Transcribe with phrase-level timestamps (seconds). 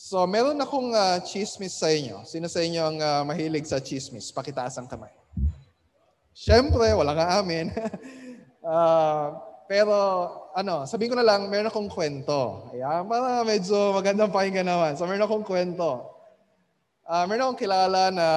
[0.00, 2.24] So, meron akong uh, chismis sa inyo.
[2.24, 4.32] Sino sa inyo ang uh, mahilig sa chismis?
[4.32, 5.12] Pakitaas ang kamay.
[6.32, 7.68] Siyempre, wala nga amin.
[8.64, 9.36] uh,
[9.70, 9.92] pero,
[10.56, 12.72] ano, sabihin ko na lang, meron akong kwento.
[12.72, 14.96] Ayan, para medyo magandang pakinggan naman.
[14.96, 16.08] So, meron akong kwento.
[17.04, 18.28] Uh, meron akong kilala na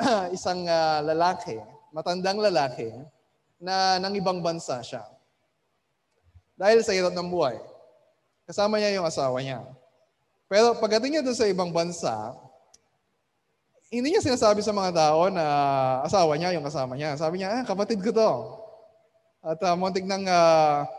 [0.36, 1.60] isang uh, lalaki,
[1.92, 2.96] matandang lalaki,
[3.60, 5.04] na nang ibang bansa siya.
[6.56, 7.60] Dahil sa hirap ng buhay.
[8.48, 9.68] Kasama niya yung asawa niya.
[10.50, 12.34] Pero pagdating niya doon sa ibang bansa,
[13.86, 15.46] hindi niya sinasabi sa mga tao na
[16.02, 17.14] asawa niya yung kasama niya.
[17.14, 18.30] Sabi niya, ah, kapatid ko to.
[19.46, 20.90] At uh, muntik nang uh,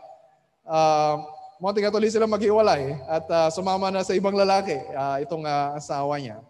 [0.64, 1.14] uh,
[1.60, 5.76] muntik na tuloy sila maghiwalay at uh, sumama na sa ibang lalaki uh, itong uh,
[5.76, 6.40] asawa niya.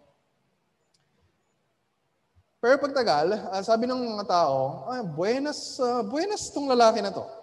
[2.63, 7.42] Pero pagtagal, uh, sabi ng mga tao, ah, buenas, uh, buenas tong lalaki na to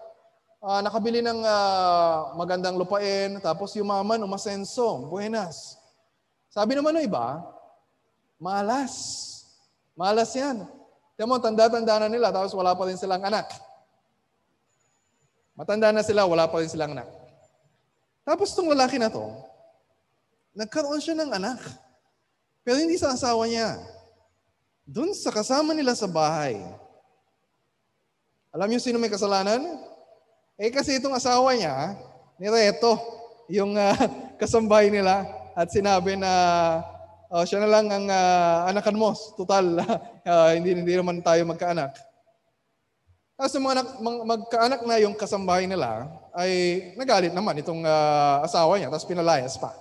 [0.61, 5.81] uh, nakabili ng uh, magandang lupain, tapos yumaman, umasenso, buenas.
[6.52, 7.41] Sabi naman ng iba,
[8.37, 8.95] malas.
[9.97, 10.65] Malas yan.
[11.17, 13.49] Tiyan mo, tanda-tanda na nila, tapos wala pa rin silang anak.
[15.57, 17.09] Matanda na sila, wala pa rin silang anak.
[18.24, 19.29] Tapos itong lalaki na to,
[20.57, 21.61] nagkaroon siya ng anak.
[22.65, 23.77] Pero hindi sa asawa niya.
[24.89, 26.61] Doon sa kasama nila sa bahay.
[28.51, 29.90] Alam niyo sino may kasalanan?
[30.61, 31.97] Eh kasi itong asawa niya,
[32.37, 33.01] nireto
[33.49, 33.97] yung uh,
[34.41, 35.25] kasambahay nila
[35.57, 36.33] at sinabi na
[37.33, 39.17] uh, siya na lang ang uh, anakan mo.
[39.41, 41.97] Total, uh, hindi, hindi naman tayo magkaanak.
[43.41, 46.52] Tapos mga anak, mag, magkaanak na yung kasambahay nila, ay
[46.93, 49.73] nagalit naman itong uh, asawa niya, tapos pinalayas pa.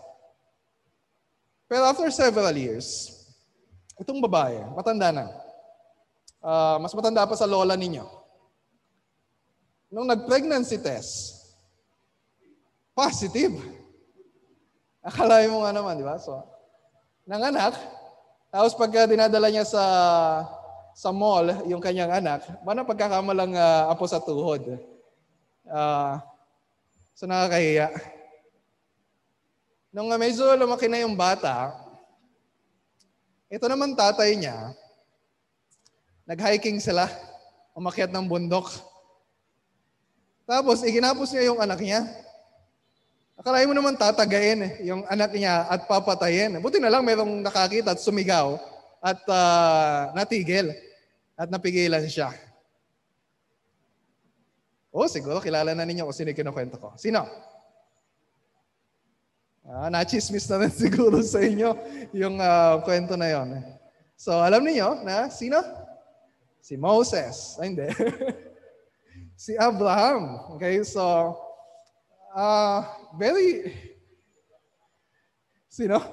[1.67, 3.19] Pero after several years,
[3.99, 5.27] itong babae, matanda na.
[6.39, 8.18] Uh, mas matanda pa sa lola ninyo
[9.89, 11.35] nung nag-pregnancy test,
[12.93, 13.57] positive.
[15.01, 16.21] Akala mo nga naman, di ba?
[16.21, 16.45] So,
[17.25, 17.73] nanganak,
[18.49, 19.83] tapos pagka dinadala niya sa
[20.99, 24.75] sa mall, yung kanyang anak, mana pagkakamalang uh, apo sa tuhod.
[25.63, 26.19] Uh,
[27.15, 27.87] so nakakahiya.
[29.95, 31.71] Nung medyo lumaki na yung bata,
[33.47, 34.75] ito naman tatay niya,
[36.27, 37.07] nag-hiking sila,
[37.73, 38.67] umakyat ng bundok.
[40.49, 42.09] Tapos, iginapos niya yung anak niya.
[43.37, 46.57] Akalain mo naman tatagayin eh, yung anak niya at papatayin.
[46.57, 48.57] Buti na lang mayroong nakakita at sumigaw
[48.97, 50.73] at uh, natigil
[51.37, 52.33] at napigilan siya.
[54.89, 56.97] Oh, siguro kilala na ninyo kung sino kinukwento ko.
[56.97, 57.29] Sino?
[59.69, 61.77] Ah, nachismis na rin siguro sa inyo
[62.09, 63.61] yung uh, kwento na yon.
[64.17, 65.61] So, alam niyo na sino?
[66.57, 67.53] Si Moses.
[67.61, 67.85] Ay, hindi.
[69.39, 70.51] si Abraham.
[70.59, 71.39] Okay, so,
[72.35, 72.83] uh,
[73.15, 73.71] very,
[75.71, 76.03] sino?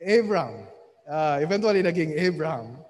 [0.00, 0.64] Abraham.
[1.04, 2.80] Uh, eventually naging Abraham.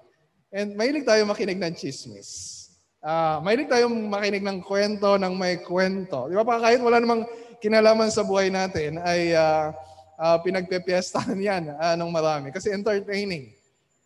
[0.55, 2.55] And mahilig tayo makinig ng chismis.
[3.03, 6.31] Uh, mahilig tayo makinig ng kwento ng may kwento.
[6.31, 7.27] Di ba pa kahit wala namang
[7.59, 9.75] kinalaman sa buhay natin ay uh,
[10.15, 12.55] uh, pinagpepiestahan yan uh, ng marami.
[12.55, 13.51] Kasi entertaining.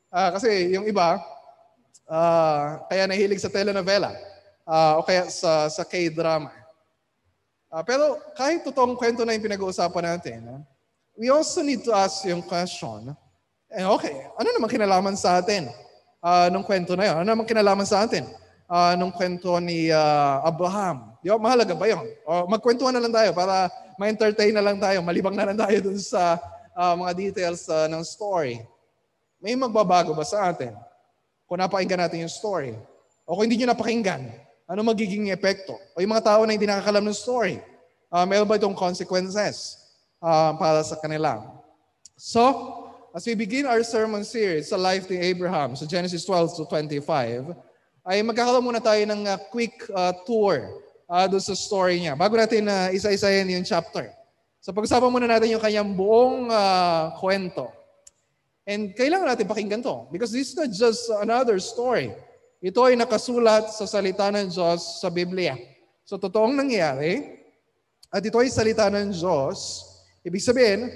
[0.09, 1.21] Uh, kasi yung iba,
[2.07, 4.15] uh, kaya nahilig sa telenovela
[4.67, 6.51] uh, o kaya sa, sa K-drama.
[7.73, 10.39] Uh, pero kahit totoong kwento na yung pinag-uusapan natin,
[11.17, 13.13] we also need to ask yung question,
[13.73, 15.69] eh, okay, ano naman kinalaman sa atin
[16.21, 17.15] uh, nung kwento na yun?
[17.21, 18.29] Ano naman kinalaman sa atin
[18.69, 21.17] uh, nung kwento ni uh, Abraham?
[21.25, 22.05] Di mahalaga ba yun?
[22.29, 25.97] O magkwentuhan na lang tayo para ma-entertain na lang tayo, malibang na lang tayo dun
[25.97, 26.37] sa
[26.77, 28.61] uh, mga details uh, ng story.
[29.41, 30.77] May magbabago ba sa atin?
[31.53, 32.73] Kung napakinggan natin yung story.
[33.29, 34.25] O kung hindi nyo napakinggan,
[34.65, 35.77] ano magiging epekto?
[35.93, 37.61] O yung mga tao na hindi nakakalam ng story,
[38.09, 39.77] uh, meron ba itong consequences
[40.17, 41.45] uh, para sa kanila?
[42.17, 42.41] So,
[43.13, 47.53] as we begin our sermon series sa life ni Abraham, sa Genesis 12 to 25,
[48.01, 52.17] ay magkakaroon muna tayo ng uh, quick uh, tour uh, doon sa story niya.
[52.17, 54.09] Bago natin uh, isa-isahin yung chapter.
[54.57, 57.82] So pag-usapan muna natin yung kanyang buong uh, kwento.
[58.63, 62.15] And kailangan natin pakinggan to because this is not just another story.
[62.63, 65.59] Ito ay nakasulat sa salita ng Diyos sa Biblia.
[66.07, 67.43] So totoong nangyari,
[68.07, 69.83] at ito ay salita ng Diyos,
[70.23, 70.87] ibig sabihin,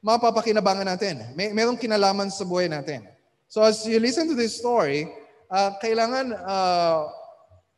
[0.00, 1.20] mapapakinabangan natin.
[1.36, 3.04] May merong kinalaman sa buhay natin.
[3.44, 5.04] So as you listen to this story,
[5.52, 7.12] uh, kailangan uh,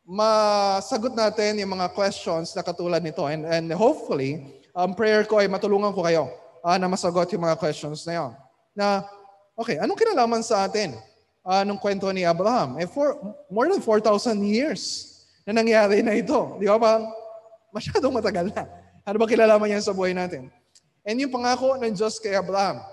[0.07, 3.27] masagot natin yung mga questions na katulad nito.
[3.27, 6.31] And, and hopefully, ang um, prayer ko ay matulungan ko kayo
[6.63, 8.31] uh, na masagot yung mga questions na yon.
[8.77, 9.03] Na
[9.55, 10.99] Okay, anong kinalaman sa atin
[11.47, 12.75] uh, nung kwento ni Abraham?
[12.75, 13.15] Eh, for,
[13.47, 15.15] more than 4,000 years
[15.47, 16.59] na nangyari na ito.
[16.59, 16.75] Di ba?
[16.75, 17.07] Parang
[17.71, 18.67] masyadong matagal na.
[19.07, 20.51] Ano ba kilalaman niya sa buhay natin?
[21.07, 22.83] And yung pangako ng Diyos kay Abraham.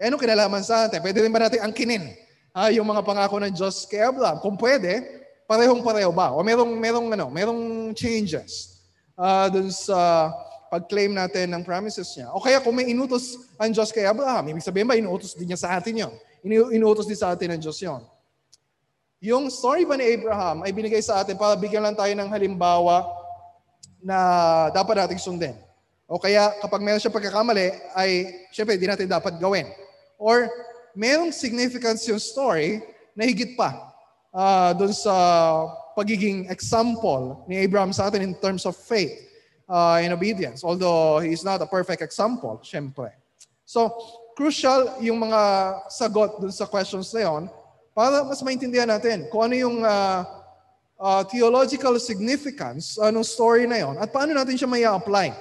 [0.00, 1.04] Eh, ano kinalaman sa atin?
[1.04, 2.16] Pwede rin ba natin angkinin
[2.56, 4.40] ah, yung mga pangako ng Diyos kay Abraham?
[4.40, 5.04] Kung pwede,
[5.44, 6.32] parehong-pareho ba?
[6.32, 8.80] O merong, merong, ano, merong changes
[9.20, 10.32] uh, dun sa
[10.72, 12.32] pag-claim natin ng promises niya.
[12.32, 15.60] O kaya kung may inutos ang Diyos kay Abraham, ibig sabihin ba inuutos din niya
[15.60, 16.12] sa atin yon?
[16.72, 18.00] Inuutos din sa atin ng Diyos yon.
[19.20, 23.04] Yung story ba ni Abraham ay binigay sa atin para bigyan lang tayo ng halimbawa
[24.00, 24.16] na
[24.72, 25.52] dapat nating sundin.
[26.08, 29.68] O kaya kapag meron siya pagkakamali, ay syempre hindi natin dapat gawin.
[30.16, 30.48] Or
[30.96, 32.80] merong significance yung story
[33.12, 33.92] na higit pa
[34.32, 35.12] uh, doon sa
[35.92, 39.31] pagiging example ni Abraham sa atin in terms of faith
[39.68, 40.64] uh, and obedience.
[40.64, 43.12] Although he is not a perfect example, syempre.
[43.64, 43.92] So,
[44.36, 45.40] crucial yung mga
[45.92, 47.42] sagot doon sa questions na yon
[47.92, 50.24] para mas maintindihan natin kung ano yung uh,
[50.96, 55.36] uh, theological significance uh, ng story na yon at paano natin siya may apply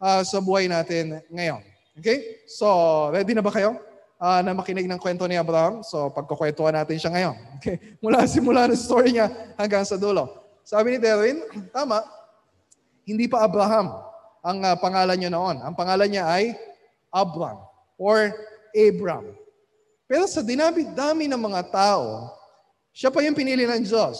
[0.00, 1.64] uh, sa buhay natin ngayon.
[1.96, 2.44] Okay?
[2.50, 2.66] So,
[3.14, 3.78] ready na ba kayo
[4.18, 5.80] uh, na makinig ng kwento ni Abraham?
[5.86, 7.36] So, pagkukwentuhan natin siya ngayon.
[7.60, 7.76] Okay?
[8.04, 10.44] Mula simula ng story niya hanggang sa dulo.
[10.64, 12.02] Sabi ni Derwin, tama,
[13.04, 13.92] hindi pa Abraham
[14.44, 15.60] ang uh, pangalan niya noon.
[15.60, 16.52] Ang pangalan niya ay
[17.08, 17.60] Abram
[17.96, 18.32] or
[18.76, 19.32] Abram.
[20.04, 22.28] Pero sa dinami-dami ng mga tao,
[22.92, 24.18] siya pa yung pinili ng Diyos.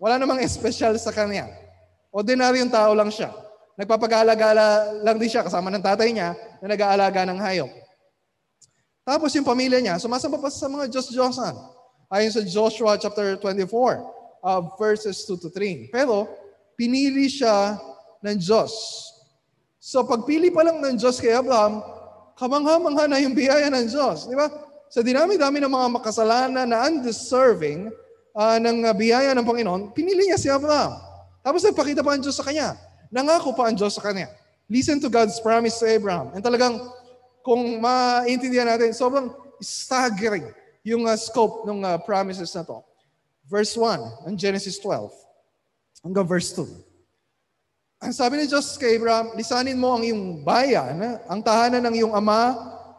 [0.00, 1.48] Wala namang espesyal sa kanya.
[2.08, 3.30] Ordinaryong tao lang siya.
[3.74, 7.70] Nagpapagala-gala lang din siya kasama ng tatay niya na nag-aalaga ng hayop.
[9.04, 11.52] Tapos yung pamilya niya, sumasamba pa sa mga Diyos-Diyosan.
[12.08, 13.68] Ayon sa Joshua chapter 24,
[14.40, 15.92] uh, verses 2 to 3.
[15.92, 16.24] Pero,
[16.78, 17.76] pinili siya
[18.24, 18.72] ng Diyos.
[19.76, 21.84] So, pagpili pa lang ng Diyos kay Abraham,
[22.40, 24.24] kamangha-mangha na yung biyaya ng Diyos.
[24.24, 24.48] Di ba?
[24.88, 27.92] Sa dinami-dami ng mga makasalanan na undeserving
[28.32, 30.96] uh, ng uh, biyaya ng Panginoon, pinili niya si Abraham.
[31.44, 32.80] Tapos nagpakita pa ang Diyos sa kanya.
[33.12, 34.32] Nangako pa ang Diyos sa kanya.
[34.72, 36.32] Listen to God's promise to Abraham.
[36.32, 36.80] And talagang,
[37.44, 39.28] kung maintindihan natin, sobrang
[39.60, 40.48] staggering
[40.80, 42.80] yung uh, scope ng uh, promises na to.
[43.44, 45.12] Verse 1 ng Genesis 12
[46.00, 46.64] hanggang verse 2.
[48.04, 52.12] Ang sabi ni Diyos kay Abraham, lisanin mo ang iyong bayan, ang tahanan ng iyong
[52.12, 52.52] ama,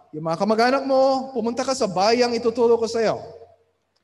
[0.10, 3.22] yung mga kamag-anak mo, pumunta ka sa bayang ituturo ko sa iyo.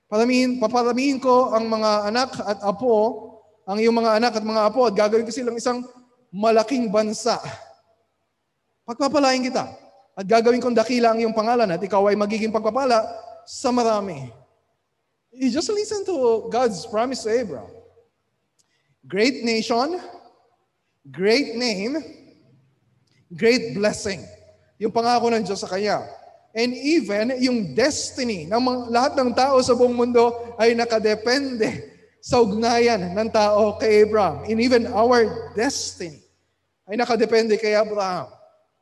[0.05, 2.93] Paramihin, paparamihin ko ang mga anak at apo,
[3.65, 5.81] ang iyong mga anak at mga apo, at gagawin ko silang isang
[6.29, 7.41] malaking bansa.
[8.85, 9.73] Pagpapalain kita,
[10.13, 13.01] at gagawin kong dakila ang iyong pangalan, at ikaw ay magiging pagpapala
[13.49, 14.29] sa marami.
[15.33, 17.73] You just listen to God's promise to Abraham.
[19.09, 19.97] Great nation,
[21.07, 21.97] great name,
[23.33, 24.21] great blessing.
[24.77, 26.05] Yung pangako ng Diyos sa kanya.
[26.51, 31.89] And even yung destiny ng mga, lahat ng tao sa buong mundo ay nakadepende
[32.19, 34.43] sa ugnayan ng tao kay Abraham.
[34.45, 36.19] And even our destiny
[36.85, 38.27] ay nakadepende kay Abraham.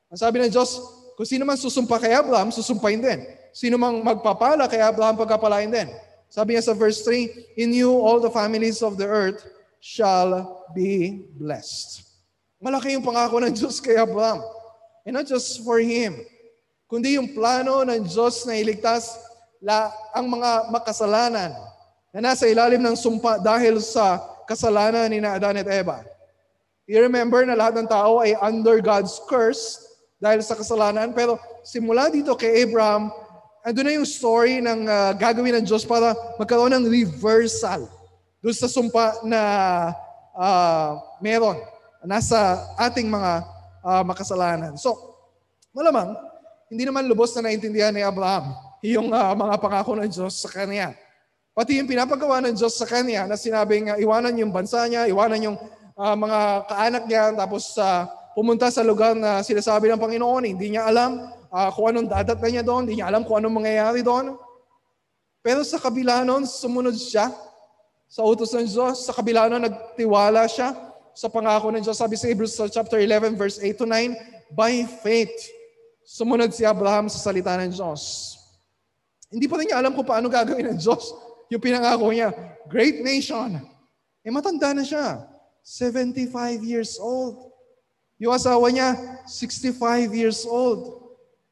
[0.10, 0.82] Ang sabi ng Diyos,
[1.14, 3.22] kung sino man susumpa kay Abraham, susumpain din.
[3.54, 5.94] Sino mang magpapala kay Abraham, pagkapalain din.
[6.26, 9.46] Sabi niya sa verse 3, In you all the families of the earth
[9.78, 12.09] shall be blessed.
[12.60, 14.44] Malaki yung pangako ng Diyos kay Abraham.
[15.08, 16.20] And not just for him,
[16.92, 19.16] kundi yung plano ng Diyos na iligtas
[19.64, 21.56] la, ang mga makasalanan
[22.12, 26.04] na nasa ilalim ng sumpa dahil sa kasalanan ni Adan at Eva.
[26.84, 29.80] You remember na lahat ng tao ay under God's curse
[30.20, 31.16] dahil sa kasalanan.
[31.16, 33.08] Pero simula dito kay Abraham,
[33.64, 37.88] ando na yung story ng uh, gagawin ng Diyos para magkaroon ng reversal
[38.44, 39.42] doon sa sumpa na
[40.36, 41.56] uh, meron
[42.04, 43.32] nasa ating mga
[43.84, 44.76] uh, makasalanan.
[44.80, 44.96] So,
[45.76, 46.16] malamang,
[46.72, 50.96] hindi naman lubos na naintindihan ni Abraham yung uh, mga pangako ng Diyos sa kanya.
[51.52, 55.52] Pati yung pinapagawa ng Diyos sa kanya na sinabing uh, iwanan yung bansa niya, iwanan
[55.52, 55.58] yung
[56.00, 56.40] uh, mga
[56.72, 61.20] kaanak niya, tapos uh, pumunta sa lugar na sinasabi ng Panginoon, hindi niya alam
[61.52, 64.40] uh, kung anong dadat na niya doon, hindi niya alam kung anong mangyayari doon.
[65.44, 67.28] Pero sa kabila noon, sumunod siya
[68.08, 69.04] sa utos ng Diyos.
[69.04, 70.89] Sa kabila noon, nagtiwala siya
[71.20, 72.00] sa pangako ng Diyos.
[72.00, 75.36] Sabi sa Hebrews chapter 11 verse 8 to 9, by faith,
[76.08, 78.34] sumunod si Abraham sa salita ng Diyos.
[79.28, 81.12] Hindi pa rin niya alam kung paano gagawin ng Diyos
[81.52, 82.32] yung pinangako niya.
[82.72, 83.60] Great nation.
[84.24, 85.28] Eh matanda na siya.
[85.60, 87.52] 75 years old.
[88.16, 88.96] Yung asawa niya,
[89.28, 89.76] 65
[90.16, 91.04] years old.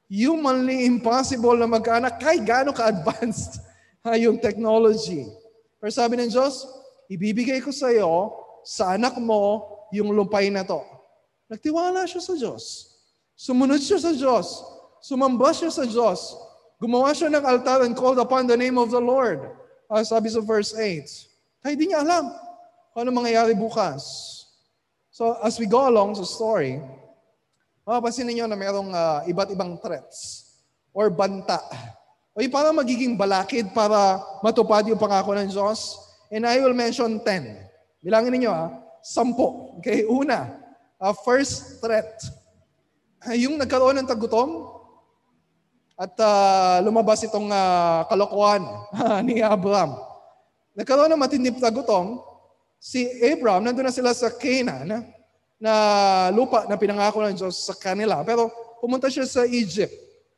[0.08, 3.60] Humanly impossible na mag-anak kahit gaano ka-advanced
[4.08, 5.28] ha, yung technology.
[5.76, 6.64] Pero sabi ng Diyos,
[7.12, 9.64] ibibigay ko sa iyo sa anak mo
[9.96, 10.84] yung lupay na to.
[11.48, 12.92] Nagtiwala siya sa Diyos.
[13.40, 14.60] Sumunod siya sa Diyos.
[15.00, 16.36] Sumamba siya sa Diyos.
[16.76, 19.40] Gumawa siya ng altar and called upon the name of the Lord.
[19.88, 21.64] Uh, sabi sa verse 8.
[21.64, 22.28] Kaya di niya alam
[22.92, 24.04] kung ano mangyayari bukas.
[25.16, 26.84] So as we go along sa story,
[27.88, 30.44] mapapansin ninyo na mayroong uh, iba't ibang threats
[30.92, 31.64] or banta.
[32.36, 35.96] O yung parang magiging balakid para matupad yung pangako ng Diyos.
[36.28, 37.67] And I will mention 10.
[38.02, 39.78] Bilangin ninyo ha, sampo.
[39.82, 40.58] Okay, una,
[41.02, 42.22] uh, first threat.
[43.34, 44.78] Yung nagkaroon ng tagutom
[45.98, 48.62] at uh, lumabas itong uh, kalokohan
[49.28, 49.98] ni Abraham.
[50.78, 52.22] Nagkaroon ng matinding tagutom,
[52.78, 55.10] si Abraham, nandun na sila sa Canaan,
[55.58, 55.74] na
[56.30, 58.22] lupa na pinangako ng Diyos sa kanila.
[58.22, 59.94] Pero pumunta siya sa Egypt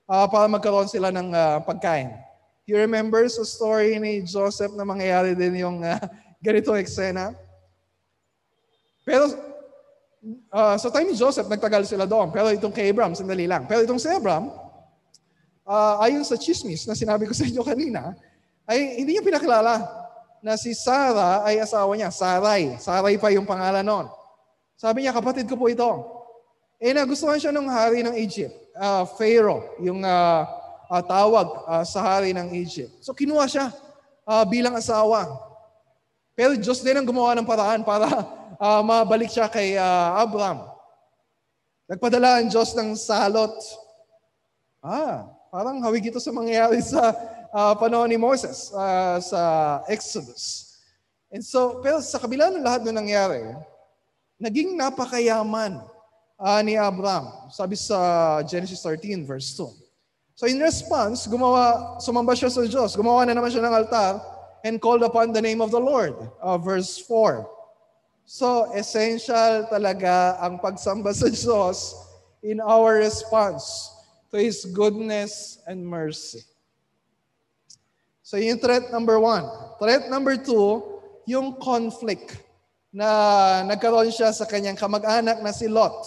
[0.07, 2.15] uh, para magkaroon sila ng uh, pagkain.
[2.63, 5.99] You remember sa story ni Joseph na mangyayari din yung uh,
[6.45, 7.35] ganito eksena?
[9.09, 9.25] Pero
[10.53, 12.29] uh, sa time ni Joseph, nagtagal sila doon.
[12.29, 13.65] Pero itong kay Abraham, sandali lang.
[13.65, 14.53] Pero itong si Abraham,
[15.65, 18.13] uh, ayon sa chismis na sinabi ko sa inyo kanina,
[18.69, 19.81] ay hindi niya pinakilala
[20.45, 22.13] na si Sarah ay asawa niya.
[22.13, 22.77] Sarai.
[22.77, 24.05] Sarai pa yung pangalan noon.
[24.77, 25.89] Sabi niya, kapatid ko po ito.
[26.79, 30.47] Eh nagustuhan siya ng hari ng Egypt, uh, Pharaoh, yung uh,
[30.87, 33.03] uh, tawag uh, sa hari ng Egypt.
[33.03, 33.67] So kinuha siya
[34.23, 35.48] uh, bilang asawa.
[36.39, 38.07] Pero Diyos din ang gumawa ng paraan para
[38.55, 40.71] uh, mabalik siya kay uh, Abraham.
[41.91, 43.51] Nagpadala ang Diyos ng salot.
[44.79, 47.11] Ah, parang hawig ito sa mangyayari sa
[47.51, 49.41] uh, panahon ni Moses uh, sa
[49.91, 50.79] Exodus.
[51.27, 53.43] And so, pero sa kabila ng lahat ng nangyari,
[54.39, 55.83] naging napakayaman
[56.39, 57.51] uh, ni Abraham.
[57.51, 59.67] Sabi sa Genesis 13 verse 2.
[60.39, 62.95] So in response, gumawa, sumamba siya sa Diyos.
[62.95, 66.15] Gumawa na naman siya ng altar and called upon the name of the Lord.
[66.41, 67.47] Uh, verse 4.
[68.29, 71.97] So essential talaga ang pagsamba sa Diyos
[72.45, 73.89] in our response
[74.29, 76.45] to His goodness and mercy.
[78.21, 79.49] So yung threat number one.
[79.81, 82.37] Threat number two, yung conflict
[82.93, 85.97] na nagkaroon siya sa kanyang kamag-anak na si Lot.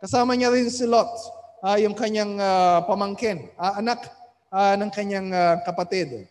[0.00, 1.12] Kasama niya rin si Lot,
[1.60, 4.08] uh, yung kanyang uh, pamangkin, uh, anak
[4.48, 6.24] uh, ng kanyang uh, kapatid.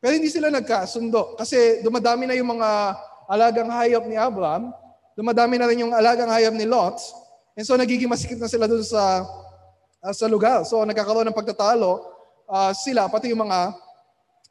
[0.00, 2.68] Pero hindi sila nagkasundo kasi dumadami na yung mga
[3.26, 4.70] alagang hayop ni Abraham,
[5.16, 7.00] dumadami na rin yung alagang hayop ni Lot,
[7.56, 9.24] and so nagiging masikip na sila doon sa
[10.04, 10.62] uh, sa lugar.
[10.68, 12.04] So nagkakaroon ng pagtatalo
[12.46, 13.74] uh, sila, pati yung mga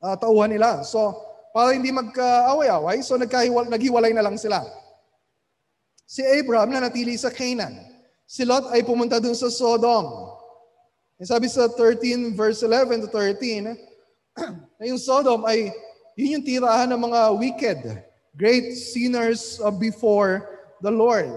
[0.01, 0.83] uh, tauhan nila.
[0.83, 1.13] So
[1.55, 4.59] para hindi magkaaway-away, so nagkahiwal, naghiwalay na lang sila.
[6.03, 7.79] Si Abraham na natili sa Canaan.
[8.25, 10.35] Si Lot ay pumunta dun sa Sodom.
[11.15, 13.71] And sabi sa 13 verse 11 to 13,
[14.79, 15.71] na yung Sodom ay
[16.15, 17.79] yun yung tirahan ng mga wicked,
[18.35, 20.43] great sinners before
[20.79, 21.31] the Lord.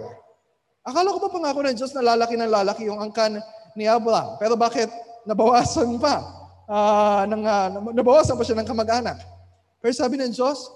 [0.86, 3.42] Akala ko pa pangako ng Diyos na lalaki ng lalaki yung angkan
[3.74, 4.38] ni Abraham.
[4.38, 4.88] Pero bakit
[5.26, 6.22] nabawasan pa?
[6.68, 9.18] Uh, ng, uh, nabawasan pa siya ng kamag-anak.
[9.82, 10.68] Pero sabi ng Diyos,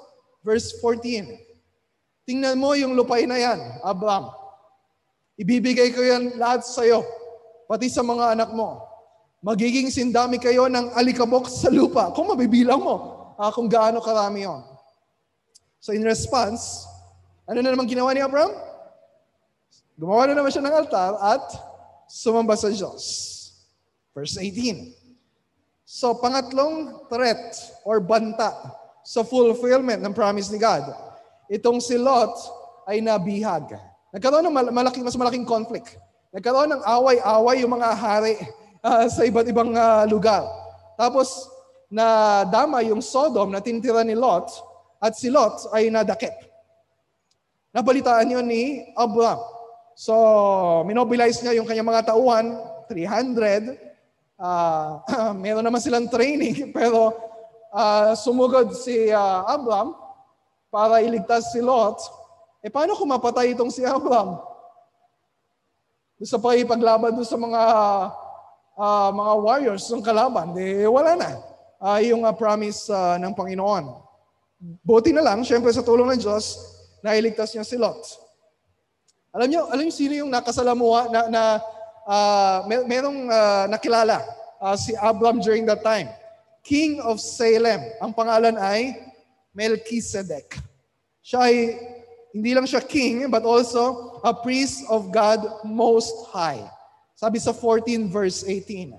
[0.42, 1.32] verse 14,
[2.26, 4.30] tingnan mo yung lupain na yan, Abraham.
[5.38, 7.02] Ibibigay ko yan lahat sa iyo,
[7.70, 8.91] pati sa mga anak mo.
[9.42, 12.14] Magiging sindami kayo ng alikabok sa lupa.
[12.14, 12.96] Kung mabibilang mo,
[13.34, 14.62] uh, kung gaano karami yon.
[15.82, 16.86] So in response,
[17.50, 18.54] ano na naman ginawa ni Abraham?
[19.98, 21.42] Gumawa na naman siya ng altar at
[22.06, 23.02] sumamba sa Diyos.
[24.14, 24.94] Verse 18.
[25.82, 28.54] So pangatlong threat or banta
[29.02, 30.86] sa fulfillment ng promise ni God.
[31.50, 32.30] Itong si Lot
[32.86, 33.74] ay nabihag.
[34.14, 35.98] Nagkaroon ng malaki, mas malaking conflict.
[36.30, 38.38] Nagkaroon ng away-away yung mga hari
[38.82, 40.44] uh, sa iba't ibang uh, lugar.
[40.98, 41.48] Tapos,
[41.92, 44.48] na dama yung Sodom na tinitira ni Lot
[44.98, 46.32] at si Lot ay nadakip.
[47.72, 49.40] Nabalitaan yun ni Abraham.
[49.92, 50.12] So,
[50.88, 52.56] minobilize niya yung kanyang mga tauhan,
[52.88, 53.76] 300.
[54.40, 55.00] Uh,
[55.44, 57.12] meron naman silang training, pero
[57.72, 59.96] uh, sumugod si uh, Abraham
[60.72, 62.00] para iligtas si Lot,
[62.64, 64.40] eh paano kung mapatay itong si Abraham?
[66.16, 67.60] Doon sa pakipaglaban doon sa mga
[68.76, 71.30] uh, mga warriors ng kalaban, di wala na
[71.82, 73.90] uh, yung uh, promise uh, ng Panginoon.
[74.86, 76.58] Buti na lang, syempre sa tulong ng Diyos,
[77.02, 77.98] nailigtas niya si Lot.
[79.34, 81.42] Alam niyo, alam niyo sino yung nakasalamuha na, na
[82.06, 84.22] uh, mer- merong uh, nakilala
[84.62, 86.06] uh, si Abraham during that time?
[86.62, 87.82] King of Salem.
[87.98, 88.94] Ang pangalan ay
[89.50, 90.62] Melchizedek.
[91.26, 91.56] Siya ay
[92.32, 96.62] hindi lang siya king, but also a priest of God Most High.
[97.22, 98.98] Sabi sa 14 verse 18.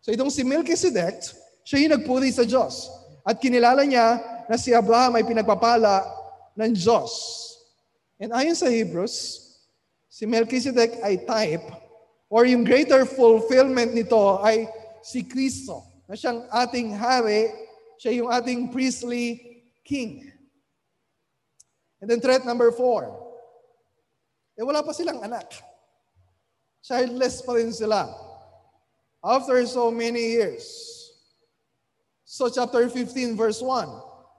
[0.00, 1.20] So itong si Melchizedek,
[1.68, 2.88] siya yung nagpuri sa Diyos.
[3.28, 6.00] At kinilala niya na si Abraham ay pinagpapala
[6.56, 7.12] ng Diyos.
[8.16, 9.44] And ayon sa Hebrews,
[10.08, 11.68] si Melchizedek ay type
[12.32, 14.64] or yung greater fulfillment nito ay
[15.04, 17.52] si Kristo na siyang ating hari,
[18.00, 20.24] siya yung ating priestly king.
[22.00, 23.12] And then threat number four,
[24.56, 25.52] eh wala pa silang anak.
[26.88, 28.08] Childless pa rin sila.
[29.20, 30.64] After so many years.
[32.24, 33.84] So chapter 15 verse 1.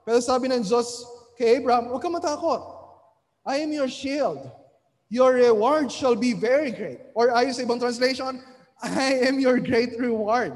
[0.02, 1.06] Pero sabi ng Diyos
[1.38, 2.58] kay Abraham, huwag ka matakot.
[3.46, 4.42] I am your shield.
[5.06, 6.98] Your reward shall be very great.
[7.14, 8.42] Or ayon sa ibang translation,
[8.82, 10.54] I am your great reward.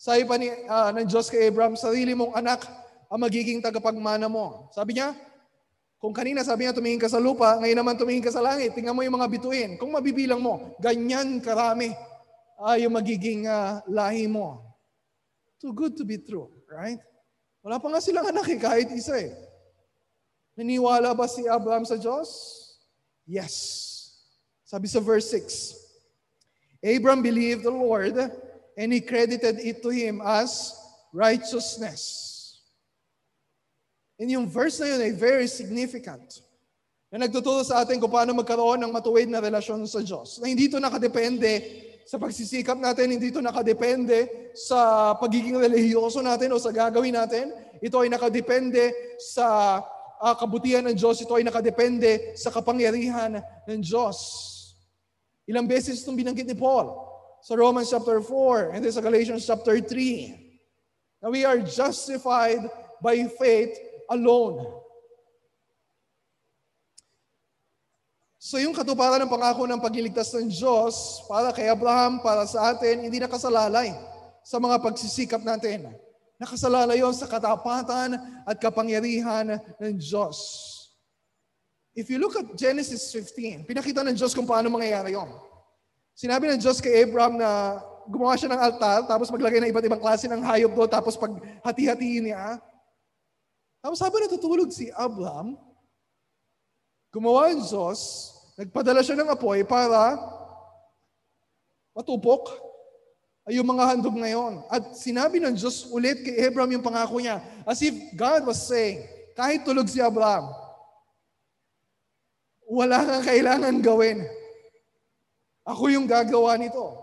[0.00, 2.64] Sabi pa ni, uh, ng Diyos kay Abraham, sarili mong anak
[3.12, 4.72] ang magiging tagapagmana mo.
[4.72, 5.12] Sabi niya,
[6.00, 8.96] kung kanina sabi niya tumingin ka sa lupa, ngayon naman tumingin ka sa langit, tingnan
[8.96, 9.76] mo yung mga bituin.
[9.76, 11.92] Kung mabibilang mo, ganyan karami
[12.56, 14.64] uh, yung magiging uh, lahi mo.
[15.60, 16.96] Too good to be true, right?
[17.60, 19.36] Wala pa nga silang anak eh, kahit isa eh.
[20.56, 22.28] Naniwala ba si Abraham sa Diyos?
[23.28, 23.52] Yes.
[24.64, 28.16] Sabi sa verse 6, Abraham believed the Lord
[28.72, 30.72] and he credited it to him as
[31.12, 32.29] righteousness.
[34.20, 36.44] And yung verse na yun ay very significant
[37.08, 40.36] na nagtuturo sa atin kung paano magkaroon ng matuwid na relasyon sa Diyos.
[40.38, 41.64] Na hindi ito nakadepende
[42.04, 47.48] sa pagsisikap natin, hindi ito nakadepende sa pagiging relihiyoso natin o sa gagawin natin.
[47.80, 49.80] Ito ay nakadepende sa
[50.20, 51.24] uh, kabutihan ng Diyos.
[51.24, 54.20] Ito ay nakadepende sa kapangyarihan ng Diyos.
[55.48, 56.92] Ilang beses itong binanggit ni Paul
[57.40, 61.24] sa Romans chapter 4 and then sa Galatians chapter 3.
[61.24, 62.68] Now we are justified
[63.00, 64.66] by faith alone.
[68.40, 73.06] So yung katuparan ng pangako ng pagliligtas ng Diyos para kay Abraham, para sa atin,
[73.06, 73.94] hindi nakasalalay
[74.42, 75.94] sa mga pagsisikap natin.
[76.40, 78.16] Nakasalalay yon sa katapatan
[78.48, 80.40] at kapangyarihan ng Diyos.
[81.92, 85.28] If you look at Genesis 15, pinakita ng Diyos kung paano mangyayari yon.
[86.16, 90.02] Sinabi ng Diyos kay Abraham na gumawa siya ng altar, tapos maglagay ng iba't ibang
[90.02, 92.56] klase ng hayop doon, tapos pag hati-hatiin niya.
[93.80, 95.56] Tapos habang natutulog si Abraham,
[97.10, 100.14] Gumawa ang Diyos, nagpadala siya ng apoy para
[101.90, 102.54] matupok
[103.50, 104.62] ay yung mga handog ngayon.
[104.70, 107.42] At sinabi ng Diyos ulit kay Abraham yung pangako niya.
[107.66, 109.02] As if God was saying,
[109.34, 110.54] kahit tulog si Abraham,
[112.70, 114.22] wala kang kailangan gawin.
[115.66, 116.94] Ako yung gagawa nito.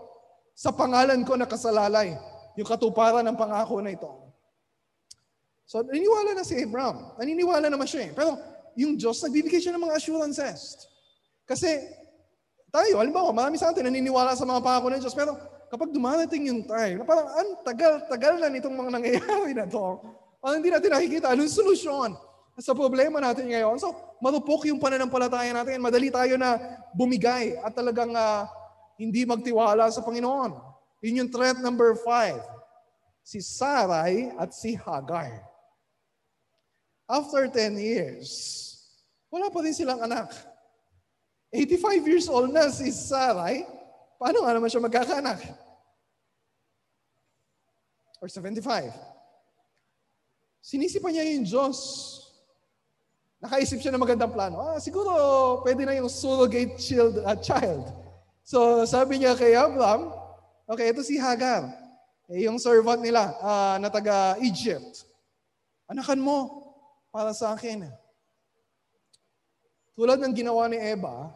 [0.56, 2.16] Sa pangalan ko nakasalalay
[2.56, 4.27] yung katuparan ng pangako na ito.
[5.68, 7.12] So, naniniwala na si Abraham.
[7.20, 8.10] Naniniwala naman siya eh.
[8.16, 8.40] Pero
[8.72, 10.88] yung Diyos, nagbibigay siya ng mga assurances.
[11.44, 11.68] Kasi
[12.72, 15.36] tayo, halimbawa, marami sa atin naniniwala sa mga pangako ng Diyos, pero
[15.68, 20.00] kapag dumarating yung time, parang ang tagal-tagal na nitong mga nangyayari na to,
[20.40, 22.16] parang hindi natin nakikita anong solusyon
[22.60, 23.80] sa problema natin ngayon.
[23.80, 25.80] So, marupok yung pananampalataya natin.
[25.80, 26.60] Madali tayo na
[26.92, 28.44] bumigay at talagang uh,
[29.00, 30.52] hindi magtiwala sa Panginoon.
[31.04, 32.40] Yun yung threat number five.
[33.24, 35.47] Si Sarai at si Hagar.
[37.08, 38.28] After 10 years,
[39.32, 40.28] wala pa rin silang anak.
[41.48, 43.64] 85 years old na si Sarai.
[44.20, 45.40] Paano nga naman siya magkakaanak?
[48.20, 48.92] Or 75.
[50.60, 51.78] Sinisipa niya yung Diyos.
[53.40, 54.60] Nakaisip siya ng magandang plano.
[54.60, 55.08] Ah, siguro
[55.64, 57.88] pwede na yung surrogate child, uh, child.
[58.44, 60.12] So sabi niya kay Abraham,
[60.68, 61.72] okay, ito si Hagar.
[62.28, 65.08] Eh, yung servant nila uh, na taga Egypt.
[65.88, 66.36] Anakan mo
[67.18, 67.82] para sa akin.
[69.98, 71.34] Tulad ng ginawa ni Eva,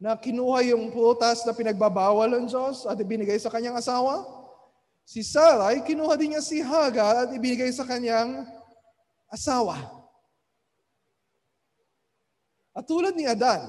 [0.00, 4.24] na kinuha yung prutas na pinagbabawal ng Diyos at ibinigay sa kanyang asawa,
[5.04, 8.48] si Sarai, kinuha din niya si Hagar at ibinigay sa kanyang
[9.28, 9.76] asawa.
[12.72, 13.60] At tulad ni Adan,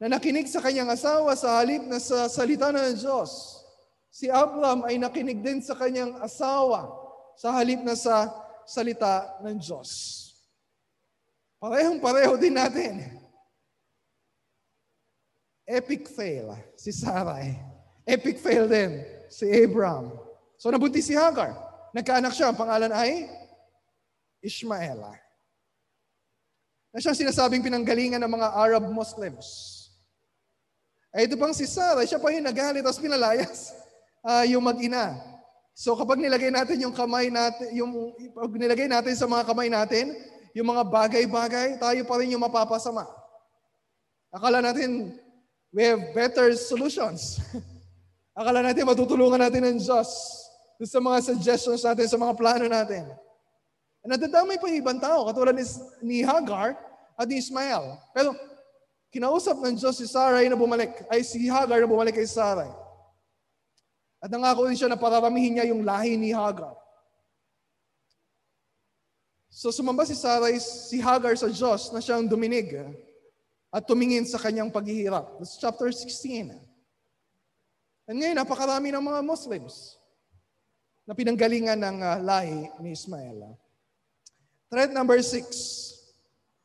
[0.00, 3.60] na nakinig sa kanyang asawa sa halip na sa salita ng Diyos,
[4.08, 6.88] si Abraham ay nakinig din sa kanyang asawa
[7.36, 9.90] sa halip na sa salita ng Diyos.
[11.56, 13.00] Parehong pareho din natin.
[15.66, 17.58] Epic fail si Sarai.
[18.06, 20.14] Epic fail din si Abraham.
[20.60, 21.54] So nabuntis si Hagar.
[21.90, 22.52] Nagkaanak siya.
[22.52, 23.26] Ang pangalan ay
[24.44, 25.10] Ishmaela.
[26.94, 29.74] Na siyang sinasabing pinanggalingan ng mga Arab Muslims.
[31.10, 33.72] Ay ito pang si Sarah, siya pa yung nagalit tapos pinalayas
[34.20, 35.16] uh, yung mag-ina.
[35.76, 40.16] So kapag nilagay natin yung kamay natin, yung pag nilagay natin sa mga kamay natin,
[40.56, 43.04] yung mga bagay-bagay, tayo pa rin yung mapapasama.
[44.32, 45.12] Akala natin,
[45.68, 47.36] we have better solutions.
[48.40, 50.08] Akala natin, matutulungan natin ng Diyos
[50.80, 53.04] sa mga suggestions natin, sa mga plano natin.
[54.00, 55.64] And nadadamay pa yung ibang tao, katulad ni,
[56.00, 56.72] ni Hagar
[57.20, 58.00] at ni Ismael.
[58.16, 58.32] Pero
[59.12, 62.85] kinausap ng Diyos si Sarai na bumalik, ay si Hagar na bumalik kay Sarai.
[64.26, 66.74] At nangako din siya na pararamihin niya yung lahi ni Hagar.
[69.46, 72.74] So sumamba si Sarai, si Hagar sa Diyos na siyang duminig
[73.70, 75.38] at tumingin sa kanyang paghihirap.
[75.38, 76.58] That's chapter 16.
[78.10, 79.94] And ngayon, napakarami ng mga Muslims
[81.06, 83.54] na pinanggalingan ng uh, lahi ni Ismael.
[84.66, 85.54] Threat number six.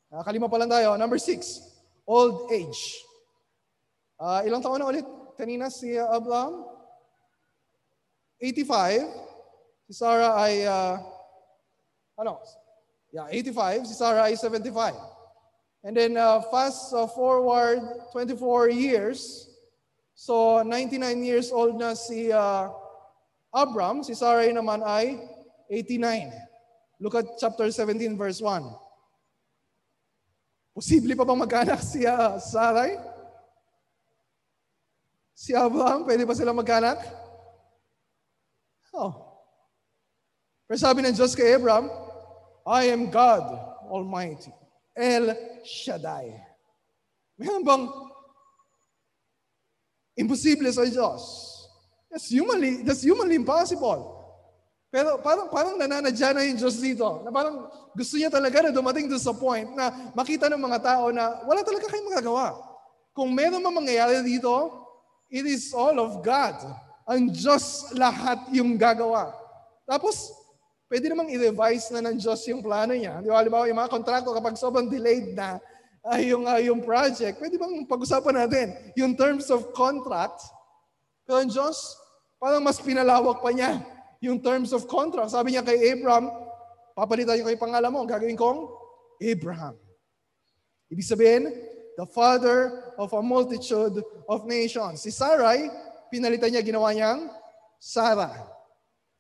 [0.10, 0.98] Nakakalima pa lang tayo.
[0.98, 1.62] Number six,
[2.10, 3.06] old age.
[4.18, 5.06] Uh, ilang taon na ulit
[5.38, 6.71] kanina si uh, Abraham?
[8.42, 9.06] 85.
[9.86, 10.98] Si Sarah ay, uh,
[12.18, 12.42] ano?
[13.14, 13.86] Yeah, 85.
[13.86, 14.98] Si Sarah ay 75.
[15.86, 19.50] And then uh, fast uh, forward 24 years.
[20.18, 22.70] So 99 years old na si uh,
[23.54, 25.22] Abram, si Sarai naman ay
[25.70, 26.34] 89.
[27.02, 28.62] Look at chapter 17 verse 1.
[30.72, 32.96] Posible pa bang magkaanak si uh, Sarai?
[35.34, 37.21] Si Abraham, pwede ba sila magkaanak?
[38.92, 39.12] Oh.
[40.68, 41.92] Pero sabi ng Diyos kay Abraham,
[42.68, 43.44] I am God
[43.92, 44.52] Almighty.
[44.96, 46.32] El Shaddai.
[47.40, 47.84] Mayroon bang
[50.20, 51.24] imposible sa Diyos?
[52.12, 54.20] That's humanly, that's humanly impossible.
[54.92, 57.24] Pero parang, parang nananadya na yung Diyos dito.
[57.24, 61.16] Na parang gusto niya talaga na dumating doon sa point na makita ng mga tao
[61.16, 62.60] na wala talaga kayong magagawa.
[63.16, 64.52] Kung meron mang mangyayari dito,
[65.32, 66.60] it is all of God.
[67.12, 69.36] Ang Diyos lahat yung gagawa.
[69.84, 70.32] Tapos,
[70.88, 73.20] pwede namang i-revise na ng Diyos yung plano niya.
[73.20, 73.44] Di ba?
[73.44, 75.60] Halimbawa, yung mga kontrakto, kapag sobrang delayed na
[76.08, 80.40] uh, yung, uh, yung project, pwede bang pag-usapan natin yung terms of contract?
[81.28, 82.00] Pero ang Diyos,
[82.40, 83.84] parang mas pinalawak pa niya
[84.24, 85.36] yung terms of contract.
[85.36, 86.32] Sabi niya kay Abraham,
[86.96, 88.72] papalitan niyo kay pangalan mo, gagawin kong
[89.20, 89.76] Abraham.
[90.88, 91.44] Ibig sabihin,
[92.00, 94.00] the father of a multitude
[94.32, 95.04] of nations.
[95.04, 95.68] Si Sarai,
[96.12, 97.32] pinalitan niya, ginawa niyang
[97.80, 98.36] Sarah.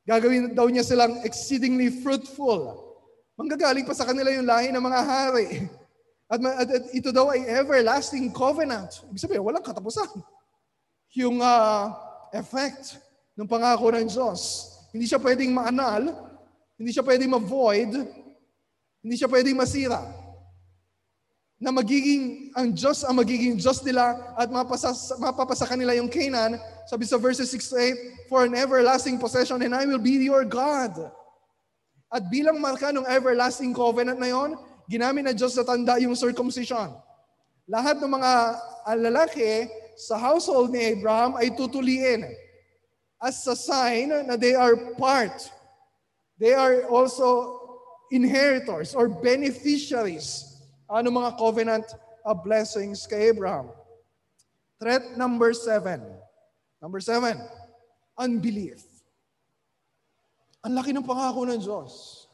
[0.04, 2.91] Gagawin daw niya silang exceedingly fruitful.
[3.39, 5.71] Manggagaling pa sa kanila yung lahi ng mga hari.
[6.27, 9.01] At, at, at ito daw ay everlasting covenant.
[9.08, 10.12] Ibig sabihin, walang katapusan.
[11.15, 11.95] Yung uh,
[12.36, 12.99] effect
[13.39, 14.69] ng pangako ng Diyos.
[14.91, 16.12] Hindi siya pwedeng maanal,
[16.75, 17.91] hindi siya pwedeng ma-void,
[18.99, 20.20] hindi siya pwedeng masira
[21.62, 26.58] na magiging, ang Diyos ang magiging Diyos nila at mapasa, mapapasa kanila yung Canaan.
[26.89, 30.41] Sabi sa verses 6 to 8, For an everlasting possession and I will be your
[30.41, 30.97] God.
[32.10, 34.58] At bilang marka ng everlasting covenant na yon,
[34.89, 36.97] ginamit na Diyos sa tanda yung circumcision.
[37.69, 38.34] Lahat ng mga
[38.97, 39.69] lalaki
[40.02, 42.26] sa household ni Abraham ay tutuliin
[43.21, 45.45] as a sign na they are part.
[46.41, 47.62] They are also
[48.10, 50.50] inheritors or beneficiaries
[50.91, 51.88] ano mga covenant
[52.27, 53.71] of blessings kay Abraham?
[54.75, 56.04] Threat number seven.
[56.82, 57.38] Number seven,
[58.17, 58.82] unbelief.
[60.65, 62.25] Ang laki ng pangako ng Diyos.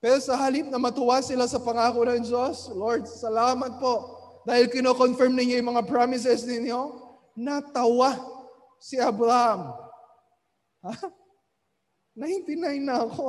[0.00, 4.16] Pero sa halip na matuwa sila sa pangako ng Diyos, Lord, salamat po.
[4.48, 6.96] Dahil kino-confirm ninyo yung mga promises ninyo,
[7.36, 8.16] natawa
[8.80, 9.76] si Abraham.
[10.88, 10.96] Ha?
[12.16, 13.28] 99 na ako.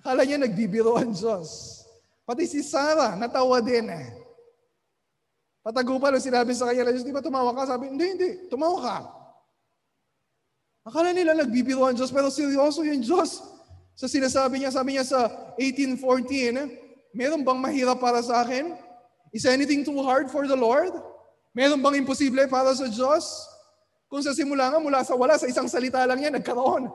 [0.00, 1.81] Kala niya nagbibiro ang Diyos.
[2.22, 4.22] Pati si Sarah, natawa din eh.
[5.62, 7.74] Patagupan nung sinabi sa kanya, Diyos, di ba tumawa ka?
[7.74, 8.96] Sabi, hindi, hindi, tumawa ka.
[10.90, 13.38] Akala nila nagbibiro ang Diyos, pero seryoso yung Diyos.
[13.94, 18.74] Sa sinasabi niya, sabi niya sa 18.14, meron bang mahirap para sa akin?
[19.30, 20.90] Is anything too hard for the Lord?
[21.54, 23.46] Meron bang imposible para sa Diyos?
[24.10, 26.90] Kung sa simula nga, mula sa wala, sa isang salita lang yan, nagkaroon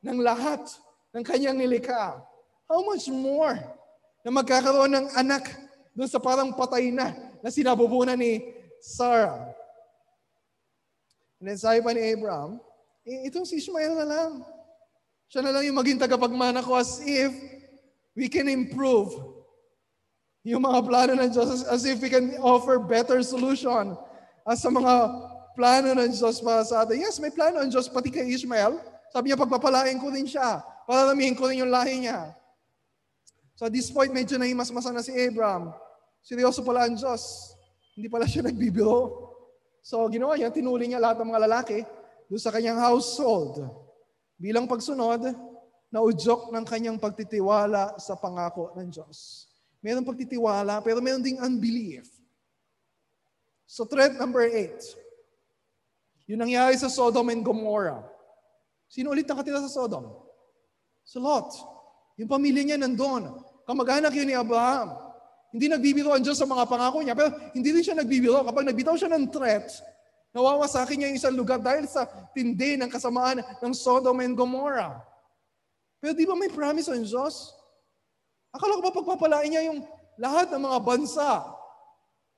[0.00, 0.64] ng lahat
[1.12, 2.16] ng kanyang nilikha.
[2.64, 3.60] How much more
[4.26, 5.54] na magkakaroon ng anak
[5.94, 8.42] doon sa parang patay na na sinabubunan ni
[8.82, 9.54] Sarah.
[11.38, 12.58] And then sabi pa ni Abraham,
[13.06, 14.42] eh, itong si Ishmael na lang.
[15.30, 17.30] Siya na lang yung maging tagapagmana ko as if
[18.18, 19.14] we can improve
[20.42, 23.94] yung mga plano ng Diyos as if we can offer better solution
[24.46, 24.94] as sa mga
[25.54, 26.98] plano ng Diyos para sa atin.
[26.98, 28.78] Yes, may plano ng Diyos pati kay Ishmael.
[29.14, 30.66] Sabi niya, pagpapalain ko rin siya.
[30.86, 32.34] Paramihin ko rin yung lahi niya.
[33.56, 35.72] So at this point, medyo nahimasmasa na si Abraham.
[36.20, 37.56] Seryoso pala ang Diyos.
[37.96, 39.32] Hindi pala siya nagbibiro.
[39.80, 41.78] So ginawa niya, tinuli niya lahat ng mga lalaki
[42.28, 43.64] doon sa kanyang household.
[44.36, 45.32] Bilang pagsunod,
[45.88, 49.48] naudyok ng kanyang pagtitiwala sa pangako ng Diyos.
[49.80, 52.04] Meron pagtitiwala, pero meron ding unbelief.
[53.64, 54.82] So threat number eight.
[56.26, 58.02] Yun nangyari sa Sodom and Gomorrah.
[58.90, 60.10] Sino ulit nakatira sa Sodom?
[61.06, 61.54] Si Lot.
[62.18, 63.45] Yung pamilya niya nandun.
[63.66, 64.94] Kamag-anak yun ni Abraham.
[65.50, 68.46] Hindi nagbibiro ang Diyos sa mga pangako niya, pero hindi rin siya nagbibiro.
[68.46, 69.66] Kapag nagbitaw siya ng threat,
[70.30, 75.02] nawawasakin niya yung isang lugar dahil sa tindi ng kasamaan ng Sodom and Gomorrah.
[75.98, 77.50] Pero di ba may promise ang Diyos?
[78.54, 79.82] Akala ko ba pagpapalain niya yung
[80.14, 81.30] lahat ng mga bansa?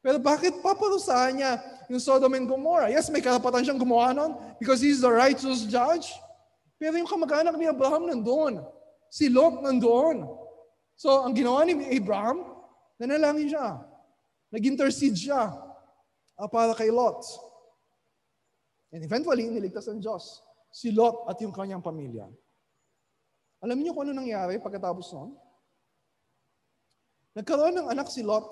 [0.01, 1.53] Pero bakit paparusahan niya
[1.93, 2.89] yung Sodom and Gomorrah?
[2.89, 6.09] Yes, may karapatan siyang gumawa nun because he's the righteous judge.
[6.79, 8.63] Pero yung kamag-anak ni Abraham nandoon.
[9.11, 10.48] Si Lot nandoon.
[10.99, 12.43] So, ang ginawa ni Abraham,
[12.99, 13.79] nanalangin siya.
[14.51, 15.55] Nag-intercede siya
[16.35, 17.23] uh, para kay Lot.
[18.91, 20.43] And eventually, niligtas ng Diyos
[20.75, 22.27] si Lot at yung kanyang pamilya.
[23.63, 25.39] Alam niyo kung ano nangyari pagkatapos noon?
[27.39, 28.51] Nagkaroon ng anak si Lot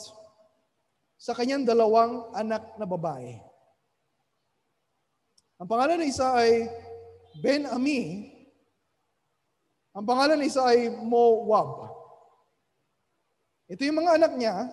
[1.18, 3.42] sa kanyang dalawang anak na babae.
[5.58, 6.70] Ang pangalan ng isa ay
[7.42, 8.30] Ben-Ami.
[9.98, 11.95] Ang pangalan ng isa ay Moab.
[13.66, 14.70] Ito yung mga anak niya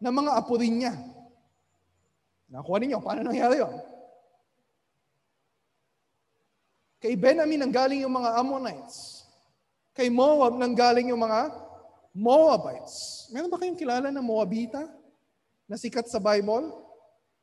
[0.00, 0.94] na mga apo rin niya.
[2.50, 3.74] Nakuha ninyo, paano nangyari yun?
[7.00, 9.24] Kay Ben-Ami nang galing yung mga Ammonites.
[9.96, 11.52] Kay Moab nang galing yung mga
[12.16, 13.28] Moabites.
[13.30, 14.82] Meron ba kayong kilala na Moabita
[15.68, 16.74] na sikat sa Bible?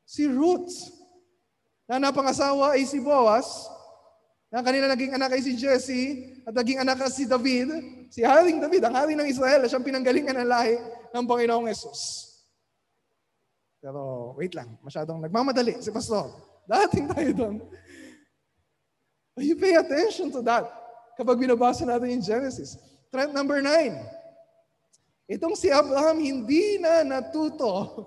[0.04, 0.92] Si Ruth.
[1.88, 3.48] Na napangasawa ay si Boaz
[4.48, 6.04] na kanila naging anak ay si Jesse
[6.48, 7.68] at naging anak si David,
[8.08, 10.80] si Haring David, ang hari ng Israel, siyang pinanggalingan ng lahi
[11.12, 12.24] ng Panginoong Yesus.
[13.84, 16.32] Pero wait lang, masyadong nagmamadali si Pastor.
[16.68, 17.56] Dating tayo doon.
[19.36, 20.66] But you pay attention to that
[21.20, 22.80] kapag binabasa natin yung Genesis.
[23.12, 23.96] Trend number nine.
[25.28, 28.00] Itong si Abraham hindi na natuto.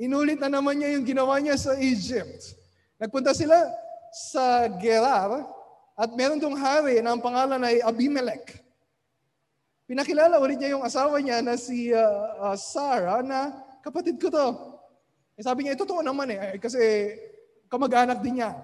[0.00, 2.56] Inulit na naman niya yung ginawa niya sa Egypt.
[2.96, 3.56] Nagpunta sila
[4.10, 5.46] sa Gerar
[6.00, 8.60] at meron dong hari na ang pangalan ay Abimelech.
[9.84, 14.48] Pinakilala ulit niya yung asawa niya na si uh, uh, Sarah na kapatid ko to.
[15.34, 16.78] Eh, sabi niya, totoo naman eh, kasi
[17.66, 18.54] kamag-anak din niya.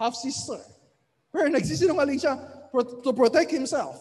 [0.00, 0.58] Half-sister.
[1.28, 2.40] Pero nagsisinungaling siya
[3.04, 4.00] to protect himself.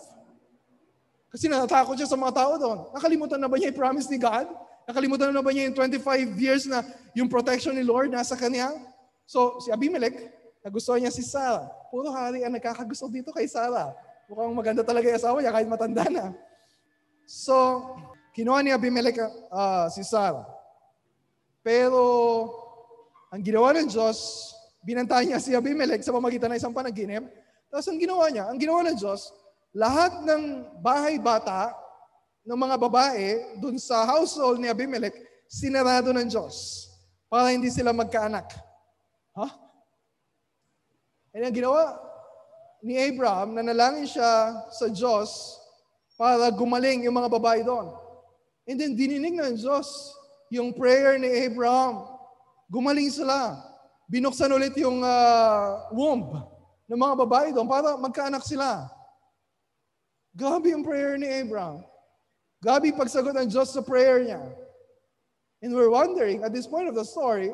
[1.31, 2.79] Kasi natatakot siya sa mga tao doon.
[2.91, 4.47] Nakalimutan na ba niya yung promise ni God?
[4.87, 6.83] Nakalimutan na ba niya yung 25 years na
[7.15, 8.71] yung protection ni Lord nasa kanya?
[9.23, 11.65] So, si Abimelech, Nagustuhan niya si Sarah.
[11.89, 13.93] Puro hari ang nagkakagusto dito kay Sarah.
[14.30, 16.26] Mukhang maganda talaga yung asawa niya kahit matanda na.
[17.26, 17.54] So,
[18.38, 19.17] kinuha ni Abimelech
[19.50, 20.45] uh, si Sarah.
[21.65, 22.02] Pero,
[23.34, 24.52] ang ginawa ng Diyos,
[24.86, 27.26] binantayan niya si Abimelech sa pamagitan ng isang panaginip.
[27.71, 29.32] Tapos ang ginawa niya, ang ginawa ng Diyos,
[29.71, 31.71] lahat ng bahay bata
[32.43, 33.28] ng mga babae
[33.62, 35.15] dun sa household ni Abimelech,
[35.47, 36.88] sinarado ng Diyos
[37.32, 38.52] para hindi sila magkaanak.
[39.38, 39.47] Ha?
[39.47, 39.61] Huh?
[41.32, 41.96] And ang ginawa
[42.84, 45.58] ni Abraham, nanalangin siya sa Diyos
[46.20, 47.94] para gumaling yung mga babae doon.
[48.67, 49.88] And then dininig ng Diyos
[50.52, 52.06] yung prayer ni Abraham.
[52.67, 53.58] Gumaling sila.
[54.12, 56.44] Binuksan ulit yung uh, womb
[56.91, 58.91] ng mga babae doon para magkaanak sila.
[60.36, 61.84] Grabe yung prayer ni Abraham.
[62.60, 64.44] Grabe pagsagot ng Diyos sa prayer niya.
[65.63, 67.54] And we're wondering, at this point of the story,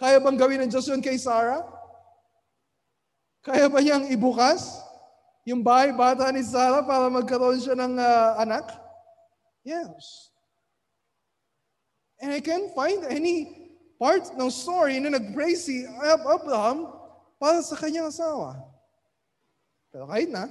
[0.00, 1.64] kaya bang gawin ng Diyos yun kay Sarah?
[3.46, 4.82] Kaya ba niyang ibukas
[5.46, 8.66] yung bahay bata ni Sarah para magkaroon siya ng uh, anak?
[9.62, 10.34] Yes.
[12.18, 13.70] And I can't find any
[14.02, 15.86] part ng story na nag-pray si
[16.26, 16.90] Abraham
[17.38, 18.58] para sa kanyang asawa.
[19.94, 20.50] Pero kahit na,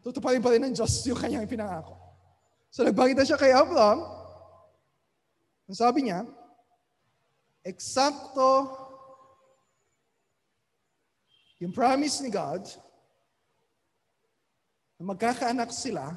[0.00, 1.92] tutuparin pa rin ng Diyos yung kanyang ipinangako.
[2.72, 4.00] So nagpakita siya kay Abraham,
[5.68, 6.24] ang sabi niya,
[7.66, 8.85] eksakto
[11.60, 12.64] yung promise ni God
[15.00, 16.12] na magkakaanak sila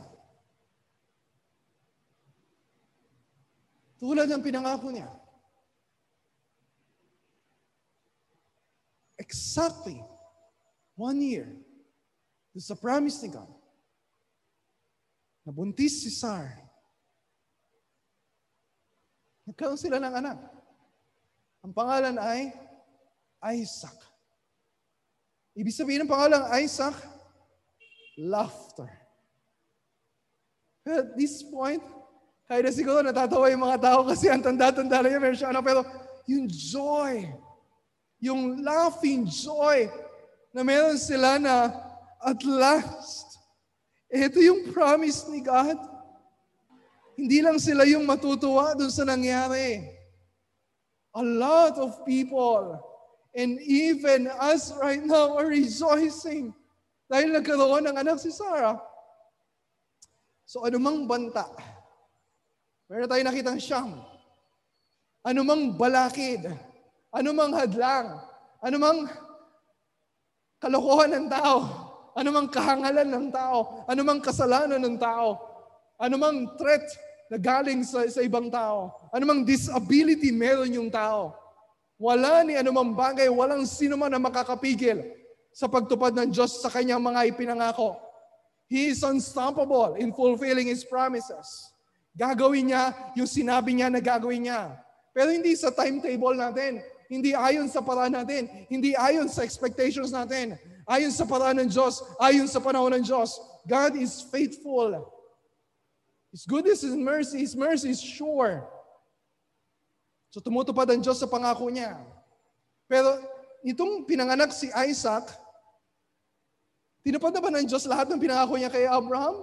[4.00, 5.12] tulad ng pinangako niya.
[9.20, 10.00] Exactly
[10.96, 11.48] one year.
[12.56, 13.52] This is a promise ni God.
[15.44, 16.48] Nabuntis si Sar.
[19.48, 20.40] Nagkaroon sila ng anak.
[21.64, 22.52] Ang pangalan ay
[23.60, 24.09] Isaac.
[25.60, 26.96] Ibig sabihin ng pangalang Isaac,
[28.16, 28.88] laughter.
[30.88, 31.84] At this point,
[32.48, 35.60] kaya na siguro natatawa yung mga tao kasi ang tanda-tanda na yun, meron siya ano,
[35.60, 35.84] pero
[36.32, 37.28] yung joy,
[38.24, 39.92] yung laughing joy
[40.56, 41.76] na meron sila na
[42.24, 43.36] at last,
[44.08, 45.76] ito yung promise ni God.
[47.20, 49.84] Hindi lang sila yung matutuwa dun sa nangyari.
[51.12, 52.80] A lot of people
[53.34, 56.54] And even us right now are rejoicing
[57.10, 58.78] dahil nagkaroon ng anak si Sarah.
[60.50, 61.46] So anumang banta,
[62.90, 64.02] meron tayo nakitang siyam.
[65.22, 66.42] Anumang balakid,
[67.14, 68.18] anumang hadlang,
[68.66, 69.06] anumang
[70.58, 71.58] kalokohan ng tao,
[72.18, 75.38] anumang kahangalan ng tao, anumang kasalanan ng tao,
[76.02, 76.88] anumang threat
[77.30, 78.90] na galing sa, sa ibang tao.
[79.14, 81.38] Anumang disability meron yung tao.
[82.00, 85.04] Wala ni anumang bagay, walang sino man na makakapigil
[85.52, 88.00] sa pagtupad ng Diyos sa kanyang mga ipinangako.
[88.72, 91.76] He is unstoppable in fulfilling His promises.
[92.16, 94.80] Gagawin niya yung sinabi niya na gagawin niya.
[95.12, 96.80] Pero hindi sa timetable natin.
[97.12, 98.48] Hindi ayon sa paraan natin.
[98.72, 100.56] Hindi ayon sa expectations natin.
[100.88, 102.00] Ayon sa paraan ng Diyos.
[102.22, 103.36] Ayon sa panahon ng Diyos.
[103.68, 105.04] God is faithful.
[106.32, 108.64] His goodness and mercy, His mercy is sure.
[110.30, 111.98] So tumutupad ang Diyos sa pangako niya.
[112.86, 113.18] Pero
[113.66, 115.26] itong pinanganak si Isaac,
[117.02, 119.42] tinupad na ba ng Diyos lahat ng pinangako niya kay Abraham?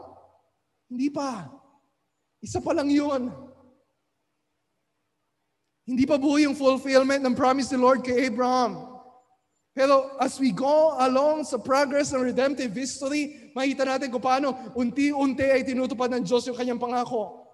[0.87, 1.51] Hindi pa.
[2.38, 3.35] Isa pa lang yun.
[5.87, 8.94] Hindi pa buo yung fulfillment ng promise ni Lord kay Abraham.
[9.77, 15.46] Pero as we go along sa progress ng redemptive history, makita natin kung paano unti-unti
[15.46, 17.44] ay tinutupad ng Diyos yung kanyang pangako.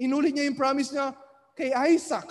[0.00, 1.12] Inulit niya yung promise niya
[1.56, 2.28] kay Isaac.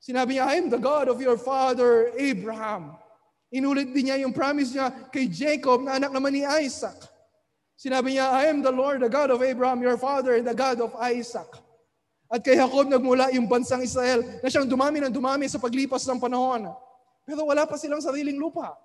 [0.00, 2.96] Sinabi niya, I am the God of your father Abraham.
[3.52, 6.96] Inulit din niya yung promise niya kay Jacob na anak naman ni Isaac.
[7.78, 10.80] Sinabi niya, I am the Lord, the God of Abraham, your father, and the God
[10.80, 11.48] of Isaac.
[12.32, 16.18] At kay Jacob nagmula yung bansang Israel na siyang dumami ng dumami sa paglipas ng
[16.18, 16.72] panahon.
[17.24, 18.76] Pero wala pa silang sariling lupa.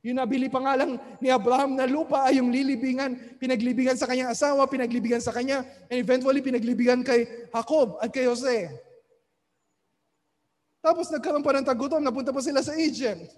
[0.00, 4.32] Yung nabili pa nga lang ni Abraham na lupa ay yung lilibingan, pinaglibigan sa kanyang
[4.32, 5.60] asawa, pinaglibigan sa kanya,
[5.92, 8.72] and eventually pinaglibigan kay Jacob at kay Jose.
[10.80, 13.28] Tapos nagkaroon pa ng tagutom, napunta pa sila sa Egypt.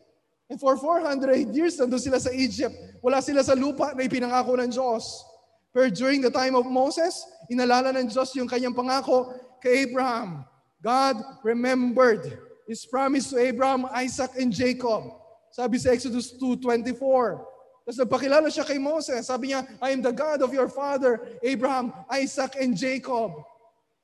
[0.46, 2.74] And for 400 years, nandun sila sa Egypt.
[3.02, 5.26] Wala sila sa lupa na ipinangako ng Diyos.
[5.74, 10.46] Pero during the time of Moses, inalala ng Diyos yung kanyang pangako kay Abraham.
[10.78, 12.38] God remembered
[12.70, 15.21] His promise to Abraham, Isaac, and Jacob.
[15.52, 16.96] Sabi sa Exodus 2.24.
[17.82, 19.28] Tapos nagpakilala siya kay Moses.
[19.28, 23.36] Sabi niya, I am the God of your father, Abraham, Isaac, and Jacob.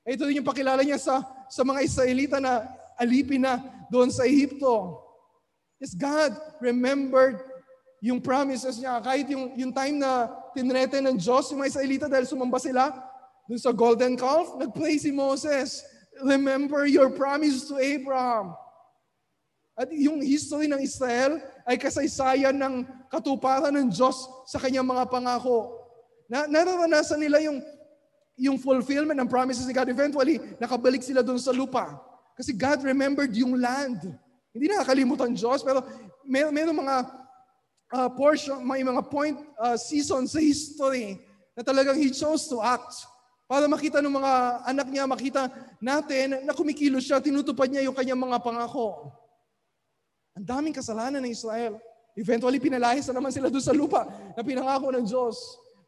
[0.04, 2.68] Ito din yung pakilala niya sa, sa mga Israelita na
[3.00, 5.00] alipin na doon sa Ehipto.
[5.80, 7.40] Yes, God remembered
[8.04, 8.98] yung promises niya.
[9.00, 12.90] Kahit yung, yung time na tinrete ng Diyos yung mga Israelita dahil sumamba sila,
[13.48, 15.80] Doon sa golden calf, nag-pray si Moses,
[16.20, 18.52] remember your promise to Abraham.
[19.78, 25.70] At yung history ng Israel ay kasaysayan ng katuparan ng Diyos sa kanyang mga pangako.
[26.26, 27.62] Na, nararanasan nila yung,
[28.34, 29.86] yung fulfillment ng promises ni God.
[29.86, 31.94] Eventually, nakabalik sila doon sa lupa.
[32.34, 34.02] Kasi God remembered yung land.
[34.50, 35.86] Hindi nakakalimutan Diyos, pero
[36.26, 36.96] may, may mga
[37.94, 41.22] uh, portion, may mga point, uh, season sa history
[41.54, 43.06] na talagang He chose to act.
[43.46, 44.32] Para makita ng mga
[44.66, 45.46] anak niya, makita
[45.78, 49.14] natin na kumikilos siya, tinutupad niya yung kanyang mga pangako.
[50.38, 51.82] Ang daming kasalanan ng Israel.
[52.14, 54.06] Eventually, pinalayas na naman sila doon sa lupa
[54.38, 55.34] na pinangako ng Diyos.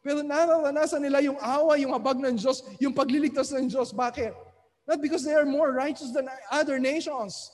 [0.03, 3.95] Pero nararanasan nila yung awa, yung habag ng Diyos, yung pagliligtas ng Diyos.
[3.95, 4.35] Bakit?
[4.83, 7.47] Not because they are more righteous than other nations.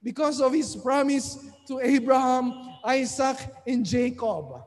[0.00, 1.36] Because of His promise
[1.68, 3.36] to Abraham, Isaac,
[3.68, 4.64] and Jacob.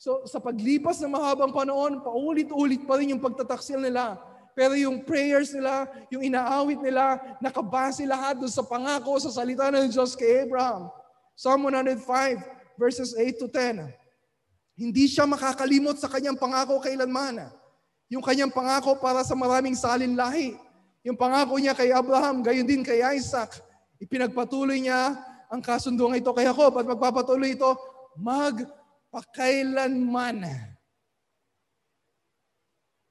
[0.00, 4.16] So sa paglipas ng mahabang panahon, paulit-ulit pa rin yung pagtataksil nila
[4.58, 9.86] pero yung prayers nila, yung inaawit nila, nakabase lahat doon sa pangako, sa salita ng
[9.86, 10.90] Diyos kay Abraham.
[11.38, 12.02] Psalm 105
[12.74, 13.86] verses 8 to 10.
[14.74, 17.46] Hindi siya makakalimot sa kanyang pangako kailanman.
[18.10, 20.58] Yung kanyang pangako para sa maraming salin lahi.
[21.06, 23.54] Yung pangako niya kay Abraham, gayon din kay Isaac.
[24.02, 25.14] Ipinagpatuloy niya
[25.46, 27.70] ang kasunduang ito kay Jacob at magpapatuloy ito
[28.18, 30.42] magpakailanman.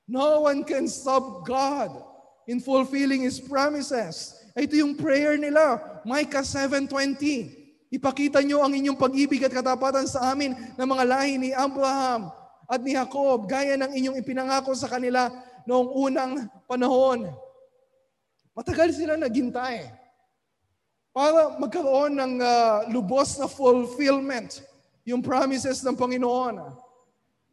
[0.03, 1.95] No one can stop God
[2.43, 4.35] in fulfilling His promises.
[4.51, 7.66] Ito yung prayer nila, Micah 7.20.
[7.87, 12.27] Ipakita nyo ang inyong pag-ibig at katapatan sa amin ng mga lahi ni Abraham
[12.67, 15.31] at ni Jacob, gaya ng inyong ipinangako sa kanila
[15.63, 16.31] noong unang
[16.67, 17.31] panahon.
[18.51, 19.87] Matagal sila naghintay
[21.15, 24.59] para magkaroon ng uh, lubos na fulfillment
[25.07, 26.59] yung promises ng Panginoon.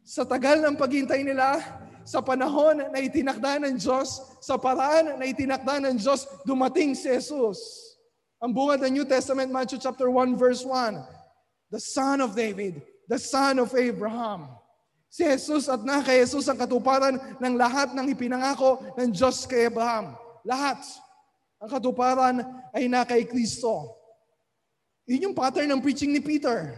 [0.03, 1.63] Sa tagal ng paghintay nila,
[2.05, 7.94] sa panahon na itinakda ng Diyos, sa paraan na itinakda ng Diyos, dumating si Jesus.
[8.43, 10.99] Ang bunga ng New Testament, Matthew chapter 1, verse 1.
[11.71, 14.51] The son of David, the son of Abraham.
[15.07, 19.71] Si Jesus at na kay Jesus ang katuparan ng lahat ng ipinangako ng Diyos kay
[19.71, 20.19] Abraham.
[20.43, 20.83] Lahat.
[21.63, 22.43] Ang katuparan
[22.75, 23.95] ay na kay Kristo.
[25.07, 26.75] Yun yung pattern ng preaching ni Peter.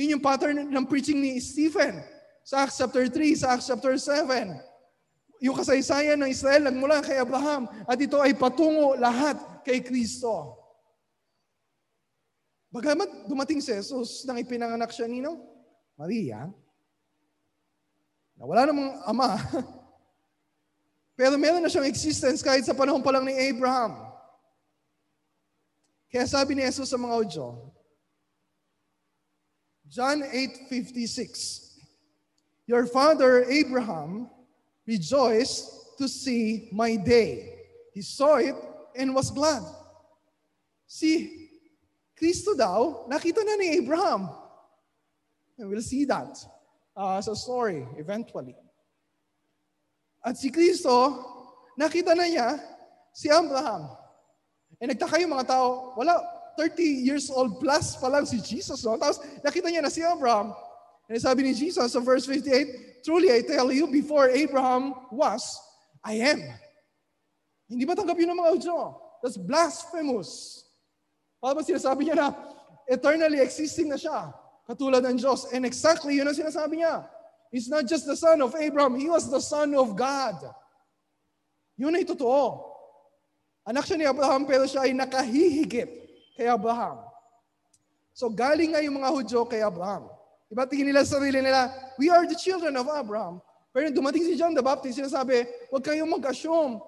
[0.00, 2.00] Yun yung pattern ng preaching ni Stephen
[2.40, 4.56] sa Acts chapter 3, sa Acts chapter 7.
[5.44, 10.63] Yung kasaysayan ng Israel nagmula kay Abraham at ito ay patungo lahat kay Kristo.
[12.74, 15.38] Bagamat dumating si Jesus nang ipinanganak siya nino,
[15.94, 16.50] Maria,
[18.34, 19.38] na wala namang ama,
[21.14, 23.94] Pero meron na siyang existence kahit sa panahon pa lang ni Abraham.
[26.10, 27.70] Kaya sabi ni Jesus sa mga Udyo,
[29.86, 31.78] John 8:56.
[32.66, 34.26] Your father Abraham
[34.88, 35.70] rejoiced
[36.02, 37.62] to see my day.
[37.94, 38.56] He saw it
[38.98, 39.62] and was glad.
[40.90, 41.43] Si
[42.14, 44.30] Kristo daw, nakita na ni Abraham.
[45.58, 46.34] And we'll see that
[46.96, 48.54] uh, as a story eventually.
[50.24, 51.20] At si Kristo,
[51.78, 52.48] nakita na niya
[53.12, 53.90] si Abraham.
[54.80, 56.18] And nagtaka yung mga tao, wala,
[56.56, 58.82] 30 years old plus pa lang si Jesus.
[58.86, 58.94] No?
[58.96, 60.54] Tapos nakita niya na si Abraham.
[61.10, 65.44] And sabi ni Jesus sa verse 58, Truly I tell you, before Abraham was,
[66.00, 66.40] I am.
[67.68, 68.78] Hindi ba tanggap yun ng mga Udyo?
[69.20, 70.63] That's blasphemous.
[71.44, 72.28] Ba sinasabi niya na
[72.88, 74.32] eternally existing na siya?
[74.64, 75.52] Katulad ng Diyos.
[75.52, 77.04] And exactly yun ang sinasabi niya.
[77.52, 80.40] He's not just the son of Abraham, he was the son of God.
[81.76, 82.64] Yun ay totoo.
[83.68, 85.90] Anak siya ni Abraham pero siya ay nakahihigit
[86.40, 87.04] kay Abraham.
[88.16, 90.08] So galing nga yung mga Hudyo kay Abraham.
[90.48, 91.68] Diba tingin nila sa sarili nila,
[92.00, 93.44] we are the children of Abraham.
[93.74, 96.78] Pero dumating si John the Baptist, sinasabi, huwag kayong mag-assume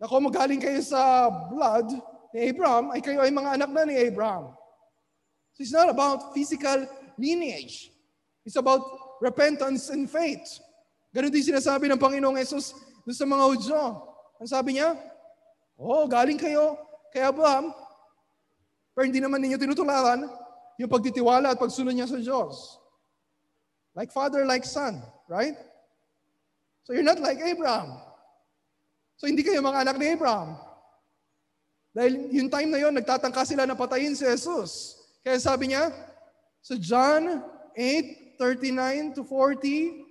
[0.00, 1.92] na kung magaling kayo sa blood
[2.34, 4.54] ni Abraham, ay kayo ay mga anak na ni Abraham.
[5.54, 6.84] So it's not about physical
[7.16, 7.90] lineage.
[8.44, 8.82] It's about
[9.20, 10.60] repentance and faith.
[11.14, 12.76] Ganon din sinasabi ng Panginoong Yesus
[13.08, 13.82] sa mga Hudyo.
[14.36, 14.92] Ang sabi niya,
[15.76, 16.76] Oh, galing kayo
[17.12, 17.72] kay Abraham,
[18.96, 20.24] pero hindi naman ninyo tinutularan
[20.80, 22.80] yung pagtitiwala at pagsunod niya sa Diyos.
[23.92, 25.56] Like father, like son, right?
[26.84, 28.00] So you're not like Abraham.
[29.20, 30.56] So hindi kayo mga anak ni Abraham.
[31.96, 35.00] Dahil yung time na yon nagtatangka sila na patayin si Jesus.
[35.24, 35.88] Kaya sabi niya,
[36.60, 37.40] sa John
[37.72, 40.04] 8, 39 to 40,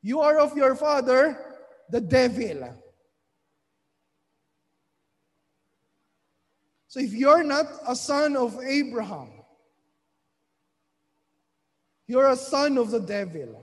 [0.00, 1.36] you are of your father,
[1.92, 2.72] the devil.
[6.88, 9.28] So if you're not a son of Abraham,
[12.08, 13.60] you're a son of the devil.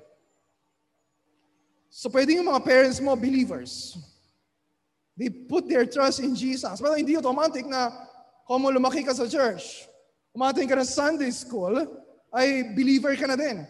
[1.90, 3.98] So pwede yung mga parents mo, believers.
[5.18, 6.78] They put their trust in Jesus.
[6.78, 7.90] Pero hindi automatic na
[8.46, 9.90] kung lumaki ka sa church,
[10.32, 11.74] umating ka na Sunday school,
[12.30, 13.66] ay believer ka na din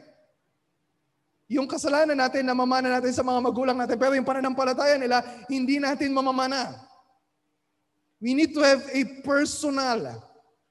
[1.47, 5.79] yung kasalanan natin na mamana natin sa mga magulang natin, pero yung pananampalataya nila, hindi
[5.79, 6.75] natin mamamana.
[8.19, 10.19] We need to have a personal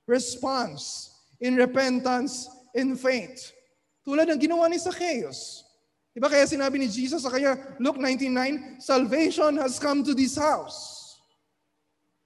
[0.05, 1.09] response
[1.41, 2.45] in repentance
[2.77, 3.57] and faith.
[4.05, 5.65] Tulad ng ginawa ni Zacchaeus.
[6.17, 11.21] Diba kaya sinabi ni Jesus sa kanya, Luke 19.9, Salvation has come to this house.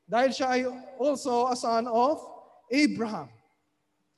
[0.07, 0.63] Dahil siya ay
[0.95, 2.23] also a son of
[2.71, 3.27] Abraham.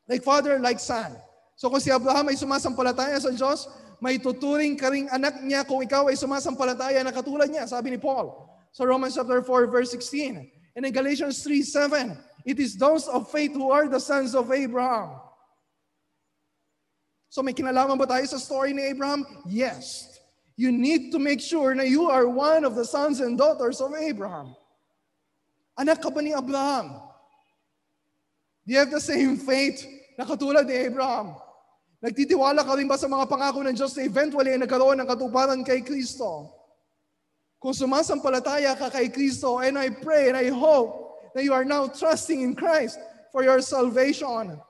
[0.05, 1.17] Like father, like son.
[1.57, 3.65] So kung si Abraham ay sumasampalataya sa Diyos,
[3.97, 7.99] may tuturing ka ring anak niya kung ikaw ay sumasampalataya na katulad niya, sabi ni
[8.01, 8.29] Paul.
[8.77, 10.53] Sa Romans chapter 4 verse 16.
[10.77, 14.53] And in Galatians 3, 7, it is those of faith who are the sons of
[14.53, 15.17] Abraham.
[17.33, 19.25] So may kinalaman ba tayo sa story ni Abraham?
[19.49, 20.05] Yes.
[20.53, 23.97] You need to make sure na you are one of the sons and daughters of
[23.97, 24.53] Abraham.
[25.81, 26.93] Anak ka ba ni Abraham?
[28.69, 29.81] Do you have the same faith
[30.21, 31.33] na katulad ni Abraham?
[32.05, 35.65] Nagtitiwala ka rin ba sa mga pangako ng Diyos na eventually ay nagkaroon ng katuparan
[35.65, 36.53] kay Kristo?
[37.57, 41.89] Kung sumasampalataya ka kay Kristo, and I pray and I hope that you are now
[41.89, 43.01] trusting in Christ
[43.33, 44.61] for your salvation.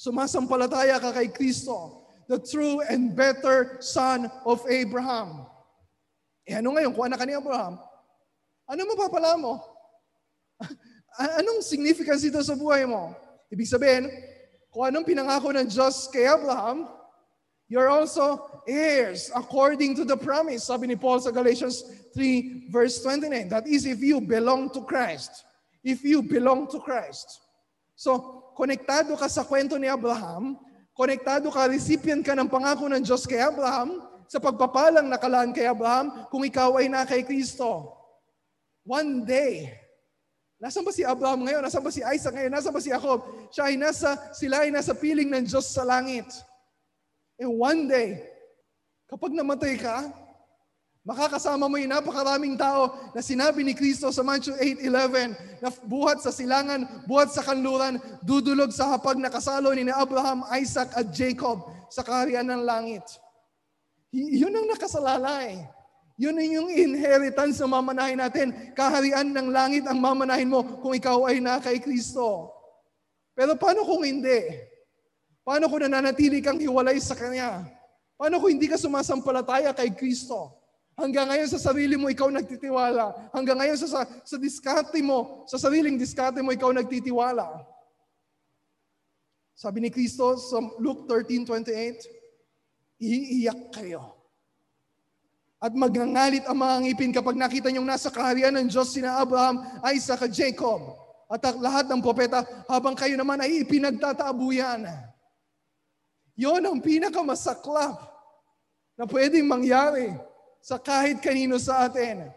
[0.00, 5.44] Sumasampalataya ka kay Kristo, the true and better Son of Abraham.
[6.48, 7.76] Eh ano ngayon, kung anak ka ni Abraham,
[8.64, 9.60] ano mapapala mo?
[11.44, 13.12] Anong significance ito sa buhay mo?
[13.52, 14.08] Ibig sabihin,
[14.72, 16.88] kung anong pinangako ng Diyos kay Abraham,
[17.68, 20.64] you're also heirs according to the promise.
[20.64, 21.84] Sabi ni Paul sa Galatians
[22.16, 23.52] 3 verse 29.
[23.52, 25.44] That is if you belong to Christ.
[25.84, 27.42] If you belong to Christ.
[28.00, 30.60] So, konektado ka sa kwento ni Abraham,
[30.92, 36.28] konektado ka, recipient ka ng pangako ng Diyos kay Abraham, sa pagpapalang nakalaan kay Abraham,
[36.28, 37.96] kung ikaw ay na kay Kristo.
[38.84, 39.80] One day,
[40.60, 41.64] Nasaan ba si Abraham ngayon?
[41.64, 42.52] Nasaan ba si Isaac ngayon?
[42.52, 43.24] Nasaan ba si Jacob?
[43.48, 46.28] Siya ay nasa, sila ay nasa piling ng Diyos sa langit.
[47.40, 48.20] And one day,
[49.08, 50.12] kapag namatay ka,
[51.10, 56.30] makakasama mo yung napakaraming tao na sinabi ni Kristo sa Matthew 8.11 na buhat sa
[56.30, 62.06] silangan, buhat sa kanluran, dudulog sa hapag na kasalo ni Abraham, Isaac at Jacob sa
[62.06, 63.02] kaharian ng langit.
[64.14, 65.58] Yun ang nakasalalay.
[66.14, 68.54] Yun yung inheritance na mamanahin natin.
[68.78, 72.54] Kaharian ng langit ang mamanahin mo kung ikaw ay na kay Kristo.
[73.34, 74.46] Pero paano kung hindi?
[75.42, 77.66] Paano kung nananatili kang hiwalay sa Kanya?
[78.14, 80.59] Paano kung hindi ka sumasampalataya kay Kristo?
[81.00, 83.32] Hanggang ngayon sa sarili mo, ikaw nagtitiwala.
[83.32, 87.48] Hanggang ngayon sa, sa, sa diskarte mo, sa sariling diskarte mo, ikaw nagtitiwala.
[89.56, 94.12] Sabi ni Kristo sa Luke 13.28, iiyak kayo.
[95.56, 99.64] At magngangalit ang mga ngipin kapag nakita niyong nasa kaharian ng Diyos sina Abraham,
[99.96, 100.84] Isaac at Jacob.
[101.32, 104.84] At lahat ng propeta habang kayo naman ay ipinagtatabuyan.
[106.36, 107.96] Yon ang pinakamasaklap
[109.00, 110.12] na pwedeng mangyari
[110.60, 112.28] sa kahit kanino sa atin.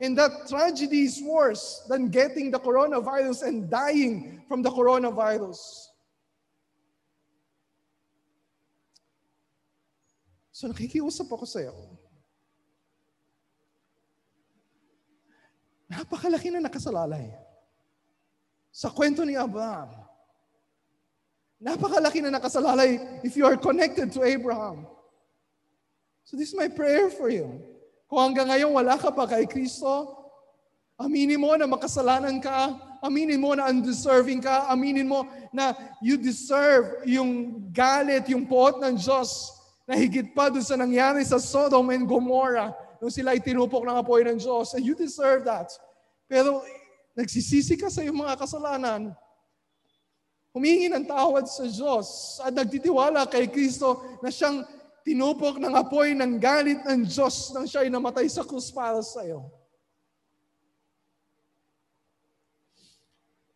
[0.00, 5.58] And that tragedy is worse than getting the coronavirus and dying from the coronavirus.
[10.56, 11.76] So nakikiusap ako sa iyo.
[15.92, 17.28] Napakalaki na nakasalalay.
[18.72, 19.92] Sa kwento ni Abraham.
[21.60, 24.84] Napakalaki na nakasalalay if you are connected to Abraham.
[26.26, 27.62] So this is my prayer for you.
[28.10, 30.10] Kung hanggang ngayon wala ka pa kay Kristo,
[30.98, 35.22] aminin mo na makasalanan ka, aminin mo na undeserving ka, aminin mo
[35.54, 35.70] na
[36.02, 39.54] you deserve yung galit, yung poot ng Diyos
[39.86, 43.94] na higit pa doon sa nangyari sa Sodom and Gomorrah nung sila ay tinupok ng
[43.94, 44.74] apoy ng Diyos.
[44.74, 45.70] And you deserve that.
[46.26, 46.66] Pero
[47.14, 49.14] nagsisisi ka sa iyong mga kasalanan,
[50.50, 54.66] humingi ng tawad sa Diyos at nagtitiwala kay Kristo na siyang
[55.06, 59.22] tinupok ng apoy ng galit ng Diyos nang siya ay namatay sa krus para sa
[59.22, 59.46] iyo.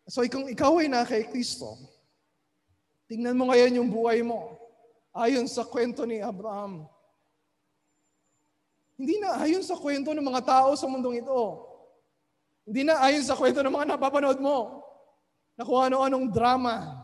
[0.06, 1.74] So kung ikaw ay na kay Kristo,
[3.10, 4.54] tingnan mo ngayon yung buhay mo
[5.10, 6.86] ayon sa kwento ni Abraham.
[8.94, 11.66] Hindi na ayon sa kwento ng mga tao sa mundong ito.
[12.62, 14.86] Hindi na ayon sa kwento ng mga napapanood mo
[15.58, 16.94] na kung ano-anong drama.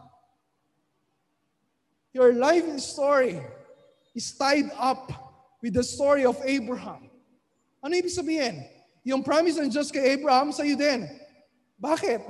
[2.15, 3.56] Your life story
[4.17, 5.13] is tied up
[5.61, 7.13] with the story of Abraham.
[7.85, 8.65] Ano ibig sabihin?
[9.05, 11.05] Yung promise ng Diyos kay Abraham sa iyo din.
[11.77, 12.25] Bakit?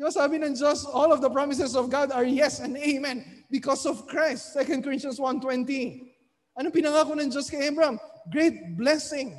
[0.00, 3.84] Yung sabi ng Diyos, all of the promises of God are yes and amen because
[3.84, 4.56] of Christ.
[4.56, 6.10] 2 Corinthians 1.20.
[6.58, 8.00] Ano pinangako ng Diyos kay Abraham?
[8.32, 9.36] Great blessing.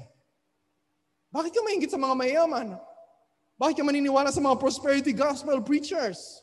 [1.33, 2.77] Bakit ka maingit sa mga mayaman?
[3.59, 6.39] Bakit ka maniniwala sa mga prosperity gospel preachers?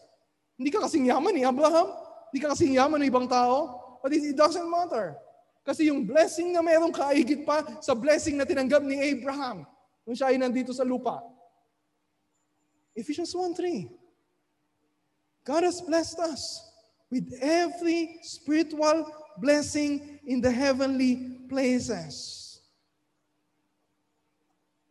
[0.60, 1.88] Hindi ka kasing yaman ni Abraham?
[2.28, 3.79] Hindi ka kasing yaman ng ibang tao?
[4.02, 5.16] But it, doesn't matter.
[5.64, 7.12] Kasi yung blessing na meron ka,
[7.44, 9.68] pa sa blessing na tinanggap ni Abraham
[10.08, 11.20] nung siya ay nandito sa lupa.
[12.96, 13.86] Ephesians 1.3
[15.44, 16.64] God has blessed us
[17.10, 22.50] with every spiritual blessing in the heavenly places.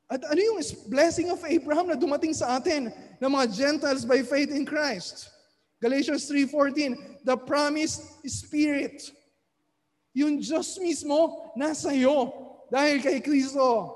[0.10, 0.58] At ano yung
[0.90, 2.90] blessing of Abraham na dumating sa atin
[3.22, 5.30] ng mga Gentiles by faith in Christ?
[5.80, 9.00] Galatians 3.14, the promised Spirit.
[10.12, 12.36] Yung Diyos mismo nasa iyo
[12.68, 13.96] dahil kay Kristo.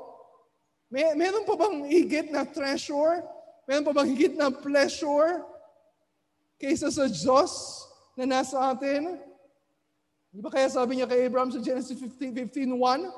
[0.87, 3.19] May, meron pa bang higit na treasure?
[3.67, 5.43] Meron pa bang higit na pleasure
[6.55, 7.51] kaysa sa Diyos
[8.15, 9.19] na nasa atin?
[10.31, 13.11] Di ba kaya sabi niya kay Abraham sa Genesis 15, 15.1?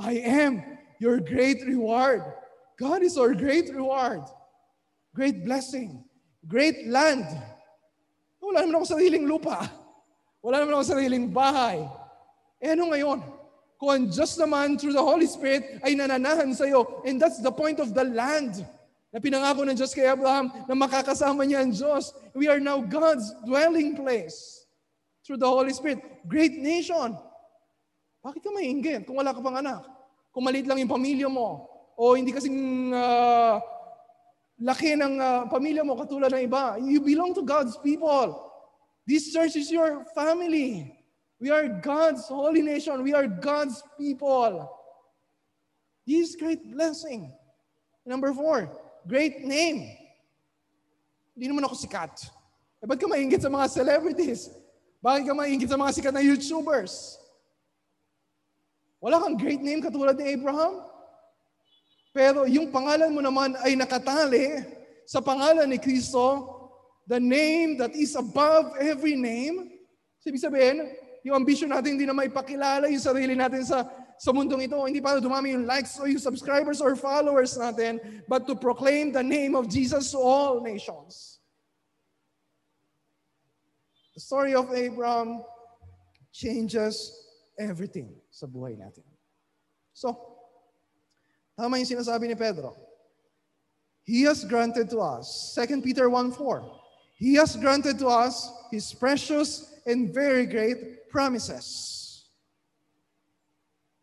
[0.00, 0.64] I am
[0.96, 2.24] your great reward.
[2.80, 4.24] God is our great reward.
[5.12, 6.00] Great blessing.
[6.48, 7.28] Great land
[8.50, 9.70] wala naman ako sariling lupa.
[10.42, 11.86] Wala naman ako sariling bahay.
[12.58, 13.22] Eh ano ngayon?
[13.78, 17.00] Kung ang Diyos naman through the Holy Spirit ay nananahan sa iyo.
[17.06, 18.60] And that's the point of the land
[19.08, 22.12] na pinangako ng Diyos kay Abraham na makakasama niya ang Diyos.
[22.34, 24.66] We are now God's dwelling place
[25.24, 26.02] through the Holy Spirit.
[26.26, 27.16] Great nation.
[28.20, 29.80] Bakit ka mainggit kung wala ka pang anak?
[30.34, 31.64] Kung maliit lang yung pamilya mo
[31.96, 33.56] o hindi kasing uh,
[34.60, 36.76] laki ng uh, pamilya mo katulad ng iba.
[36.76, 38.36] You belong to God's people.
[39.08, 40.92] This church is your family.
[41.40, 43.00] We are God's holy nation.
[43.00, 44.68] We are God's people.
[46.04, 47.32] This great blessing.
[48.04, 48.68] Number four,
[49.08, 49.96] great name.
[51.32, 52.28] Hindi naman ako sikat.
[52.84, 54.52] Eh, ba't ka maingit sa mga celebrities?
[55.00, 57.16] Bakit ka maingit sa mga sikat na YouTubers?
[59.00, 60.84] Wala kang great name katulad ni Abraham?
[62.10, 64.66] Pero yung pangalan mo naman ay nakatali
[65.06, 66.46] sa pangalan ni Kristo,
[67.06, 69.70] the name that is above every name.
[70.22, 70.90] So, ibig sabihin,
[71.22, 73.86] yung ambition natin hindi na maipakilala yung sarili natin sa
[74.20, 77.96] sa mundong ito, hindi para dumami yung likes o yung subscribers or followers natin,
[78.28, 81.40] but to proclaim the name of Jesus to all nations.
[84.12, 85.40] The story of Abraham
[86.36, 87.16] changes
[87.56, 89.08] everything sa buhay natin.
[89.96, 90.29] So,
[91.60, 92.72] Tama yung sinasabi ni Pedro.
[94.08, 96.40] He has granted to us, 2 Peter 1.4,
[97.20, 102.24] He has granted to us His precious and very great promises.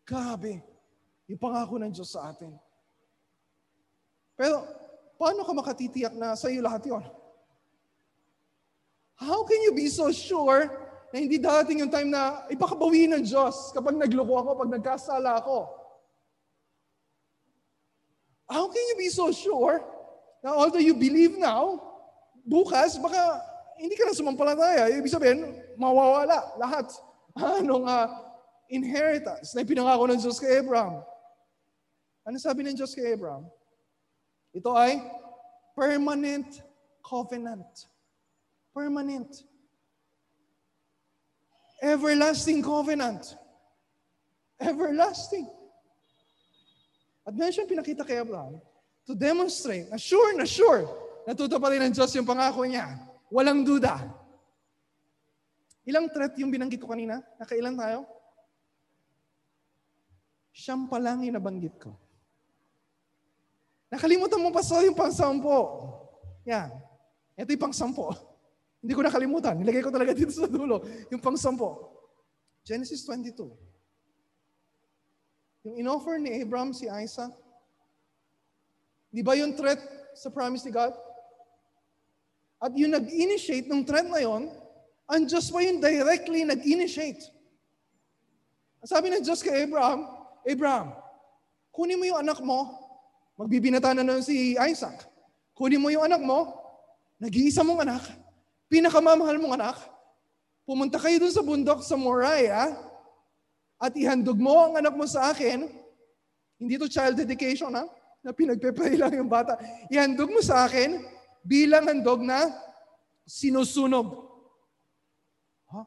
[0.06, 0.62] Grabe.
[1.26, 2.54] Ipangako ng Diyos sa atin.
[4.38, 4.62] Pero,
[5.18, 7.02] paano ka makatitiyak na sa iyo lahat yon?
[9.18, 10.70] How can you be so sure
[11.10, 15.87] na hindi dating yung time na ipakabawi ng Diyos kapag nagloko ako, pag nagkasala ako?
[18.48, 19.84] How can you be so sure
[20.42, 21.76] na although you believe now,
[22.48, 23.44] bukas, baka
[23.76, 24.90] hindi ka na sumampalataya.
[24.90, 26.88] Ibig sabihin, mawawala lahat.
[27.38, 28.08] Anong uh,
[28.72, 31.04] inheritance na ipinangako ng Diyos kay Abraham.
[32.26, 33.46] Ano sabi ng Diyos kay Abraham?
[34.52, 35.00] Ito ay
[35.76, 36.64] permanent
[37.04, 37.86] covenant.
[38.74, 39.44] Permanent.
[41.78, 43.38] Everlasting covenant.
[44.58, 45.46] Everlasting.
[47.28, 48.56] At mention pinakita kay Abraham
[49.04, 50.88] to demonstrate na sure na sure
[51.28, 52.96] natutuparin ng Diyos yung pangako niya.
[53.28, 54.00] Walang duda.
[55.84, 57.20] Ilang threat yung binanggit ko kanina?
[57.36, 58.08] Nakailan tayo?
[60.56, 61.92] Siyam pa lang yung nabanggit ko.
[63.92, 65.84] Nakalimutan mo pa sa yung pang-sampo.
[66.48, 66.72] Yan.
[67.36, 68.16] Ito yung pang-sampo.
[68.80, 69.60] Hindi ko nakalimutan.
[69.60, 70.80] Nilagay ko talaga dito sa dulo.
[71.12, 71.92] Yung pang-sampo.
[72.64, 73.52] Genesis 22.
[75.68, 77.28] Yung inoffer ni Abraham si Isaac.
[79.12, 79.76] Di ba yung threat
[80.16, 80.96] sa promise ni God?
[82.56, 84.48] At yung nag-initiate ng trend na yon,
[85.04, 87.20] ang Diyos pa yung directly nag-initiate.
[88.80, 90.08] Sabi ng Diyos kay Abraham,
[90.48, 90.96] Abraham,
[91.68, 92.72] kunin mo yung anak mo,
[93.36, 95.04] magbibinata na nun si Isaac.
[95.52, 96.48] Kunin mo yung anak mo,
[97.20, 98.08] nag-iisa mong anak,
[98.72, 99.76] pinakamamahal mong anak,
[100.64, 102.72] pumunta kayo dun sa bundok sa Moriah,
[103.78, 105.70] at ihandog mo ang anak mo sa akin,
[106.58, 107.86] hindi to child dedication ha,
[108.26, 109.54] na pinagpe lang yung bata,
[109.86, 110.98] ihandog mo sa akin,
[111.46, 112.50] bilang handog na
[113.22, 114.26] sinusunog.
[115.70, 115.86] Huh?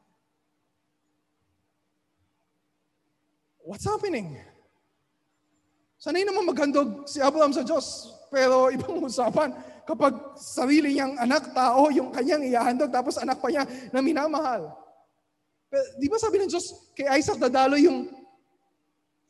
[3.60, 4.40] What's happening?
[6.00, 9.52] Sanay naman maghandog si Abraham sa Diyos, pero ibang usapan
[9.84, 14.81] kapag sarili niyang anak, tao, yung kanyang iahandog, tapos anak pa niya na minamahal.
[15.96, 18.12] Di ba sabi ng Diyos, kay Isaac dadalo yung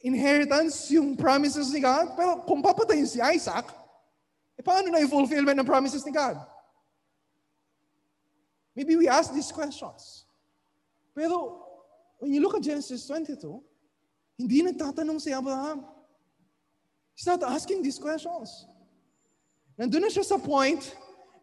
[0.03, 2.19] inheritance, yung promises ni God?
[2.19, 3.71] Pero kung papatayin si Isaac,
[4.59, 6.37] E paano na yung fulfillment ng promises ni God?
[8.77, 10.25] Maybe we ask these questions.
[11.13, 11.61] Pero
[12.21, 13.43] when you look at Genesis 22,
[14.39, 15.85] hindi nagtatanong si Abraham.
[17.19, 18.49] He's not asking these questions.
[19.77, 20.81] Nandun na siya sa point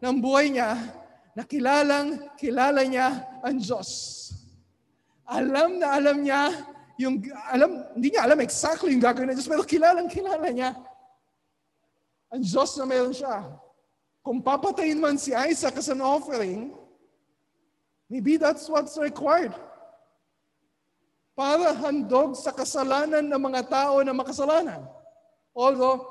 [0.02, 0.80] ng buhay niya
[1.38, 4.32] na kilalang kilala niya ang Diyos.
[5.30, 6.50] Alam na alam niya
[6.98, 7.22] yung
[7.54, 10.74] alam hindi niya alam exactly yung gagawin ng Diyos pero kilalang kilala niya
[12.30, 13.42] ang Diyos na meron siya.
[14.22, 16.78] Kung papatayin man si Isaac as an offering,
[18.06, 19.54] maybe that's what's required.
[21.34, 24.86] Para handog sa kasalanan ng mga tao na makasalanan.
[25.56, 26.06] Although,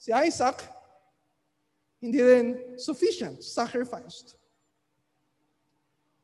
[0.00, 0.58] si Isaac,
[2.02, 2.46] hindi rin
[2.80, 4.34] sufficient, sacrificed.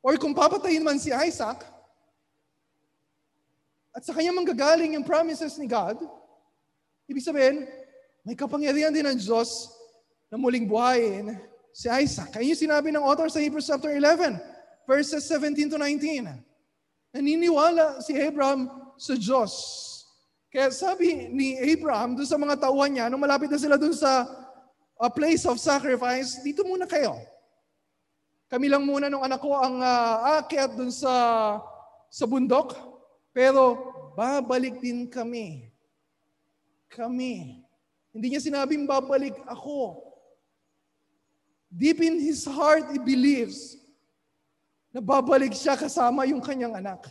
[0.02, 1.62] Or kung papatayin man si Isaac,
[3.96, 5.96] at sa kanya manggagaling yung promises ni God,
[7.08, 7.64] ibig sabihin,
[8.28, 9.72] may kapangyarihan din ng Diyos
[10.28, 11.32] na muling buhayin
[11.72, 12.28] si Isaac.
[12.28, 14.36] Kaya yung sinabi ng author sa Hebrews chapter 11,
[14.84, 16.28] verses 17 to 19.
[17.16, 18.68] Naniniwala si Abraham
[19.00, 19.52] sa Diyos.
[20.52, 24.28] Kaya sabi ni Abraham doon sa mga tauhan niya, nung malapit na sila doon sa
[25.00, 27.16] a place of sacrifice, dito muna kayo.
[28.52, 31.12] Kami lang muna nung anak ko ang uh, aakyat doon sa
[32.12, 32.95] sa bundok,
[33.36, 33.76] pero
[34.16, 35.68] babalik din kami.
[36.88, 37.60] Kami.
[38.16, 40.00] Hindi niya sinabing babalik ako.
[41.68, 43.76] Deep in his heart, he believes
[44.88, 47.04] na babalik siya kasama yung kanyang anak.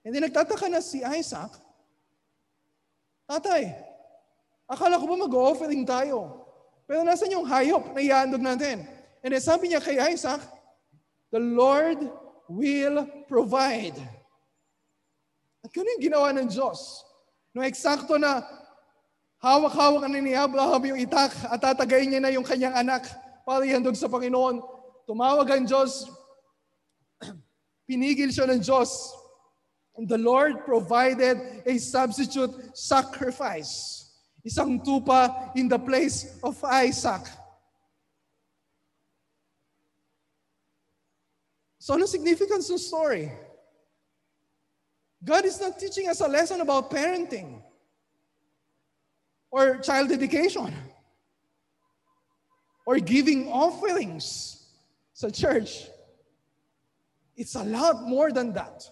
[0.00, 1.52] And then nagtataka na si Isaac,
[3.28, 3.68] Tatay,
[4.64, 6.48] akala ko ba mag-offering tayo?
[6.88, 8.88] Pero nasan yung hayop na iandog natin?
[9.20, 10.40] And then sabi niya kay Isaac,
[11.28, 12.00] The Lord
[12.48, 13.96] will provide.
[15.64, 17.00] At ganun yung ginawa ng Diyos.
[17.54, 18.44] No eksakto na
[19.38, 23.04] hawak-hawak na ni Abraham yung itak at tatagayin niya na yung kanyang anak
[23.44, 24.64] para ihandog sa Panginoon.
[25.04, 26.08] Tumawag ang Diyos,
[27.88, 29.12] pinigil siya ng Diyos.
[29.94, 34.02] And the Lord provided a substitute sacrifice.
[34.42, 37.22] Isang tupa in the place of Isaac.
[41.84, 43.28] So ano significance ng story?
[45.20, 47.60] God is not teaching us a lesson about parenting
[49.52, 50.72] or child education
[52.88, 54.64] or giving offerings
[55.12, 55.92] sa church.
[57.36, 58.88] It's a lot more than that.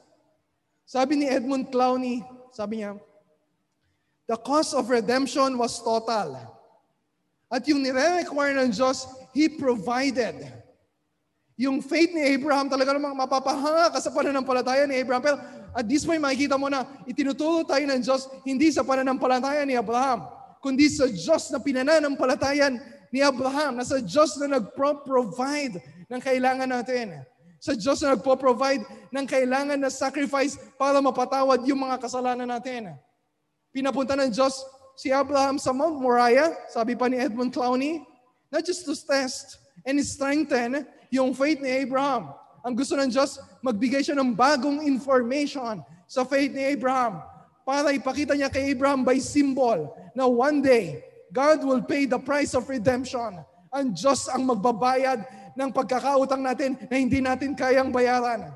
[0.85, 2.21] Sabi ni Edmund Clowney,
[2.53, 3.01] sabi niya,
[4.29, 6.37] The cost of redemption was total.
[7.49, 10.61] At yung nire-require ng Diyos, He provided.
[11.63, 15.23] Yung faith ni Abraham talaga namang mapapahanga ka sa pananampalataya ni Abraham.
[15.23, 15.39] Pero
[15.79, 20.27] at this point, makikita mo na itinuturo tayo ng Diyos hindi sa pananampalataya ni Abraham,
[20.59, 22.83] kundi sa Diyos na pinananampalatayan
[23.15, 25.79] ni Abraham, na sa Diyos na nag-provide
[26.11, 27.23] ng kailangan natin.
[27.63, 28.83] Sa Diyos na nagpo-provide
[29.15, 32.91] ng kailangan na sacrifice para mapatawad yung mga kasalanan natin.
[33.71, 34.67] Pinapunta ng Diyos
[34.99, 38.03] si Abraham sa Mount Moriah, sabi pa ni Edmund Clowney,
[38.51, 40.83] not just to test and strengthen
[41.13, 42.33] yung faith ni Abraham.
[42.65, 47.21] Ang gusto ng Diyos, magbigay siya ng bagong information sa faith ni Abraham
[47.69, 52.57] para ipakita niya kay Abraham by symbol na one day, God will pay the price
[52.57, 53.45] of redemption.
[53.69, 55.21] Ang Diyos ang magbabayad
[55.53, 58.53] ng pagkakautang natin na hindi natin kayang bayaran.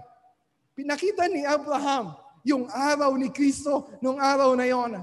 [0.76, 5.02] Pinakita ni Abraham yung araw ni Kristo nung araw na yon.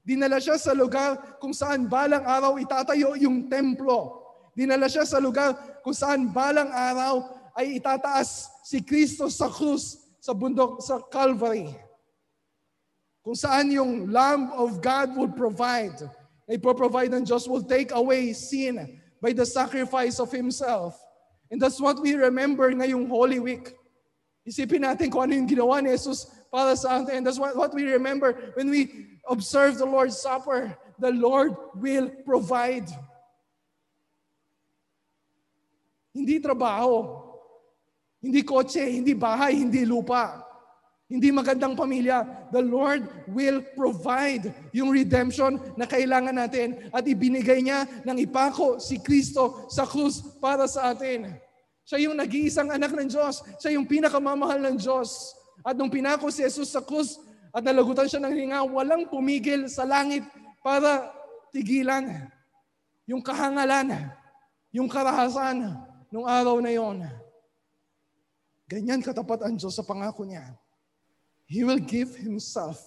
[0.00, 4.20] Dinala siya sa lugar kung saan balang araw itatayo yung templo.
[4.56, 7.24] Dinala siya sa lugar kung saan balang araw
[7.56, 11.72] ay itataas si Kristo sa krus sa bundok sa Calvary.
[13.20, 15.96] Kung saan yung Lamb of God will provide.
[16.48, 20.96] Na ipoprovide ng Diyos will take away sin by the sacrifice of Himself.
[21.52, 23.76] And that's what we remember ngayong Holy Week.
[24.48, 27.20] Isipin natin kung ano yung ginawa ni Jesus para sa atin.
[27.20, 30.72] And that's what, what we remember when we observe the Lord's Supper.
[31.00, 32.88] The Lord will provide.
[36.10, 37.26] Hindi trabaho.
[38.20, 40.44] Hindi kotse, hindi bahay, hindi lupa.
[41.10, 42.50] Hindi magandang pamilya.
[42.54, 43.02] The Lord
[43.34, 49.82] will provide yung redemption na kailangan natin at ibinigay niya ng ipako si Kristo sa
[49.82, 51.34] krus para sa atin.
[51.82, 53.42] Siya yung nag-iisang anak ng Diyos.
[53.58, 55.34] Siya yung pinakamamahal ng Diyos.
[55.66, 57.18] At nung pinako si Jesus sa krus
[57.50, 60.22] at nalagutan siya ng hinga, walang pumigil sa langit
[60.62, 61.10] para
[61.50, 62.30] tigilan
[63.10, 63.98] yung kahangalan,
[64.70, 65.74] yung karahasan
[66.10, 67.06] nung araw na yon.
[68.66, 70.54] Ganyan katapat ang Diyos sa pangako niya.
[71.46, 72.78] He will give Himself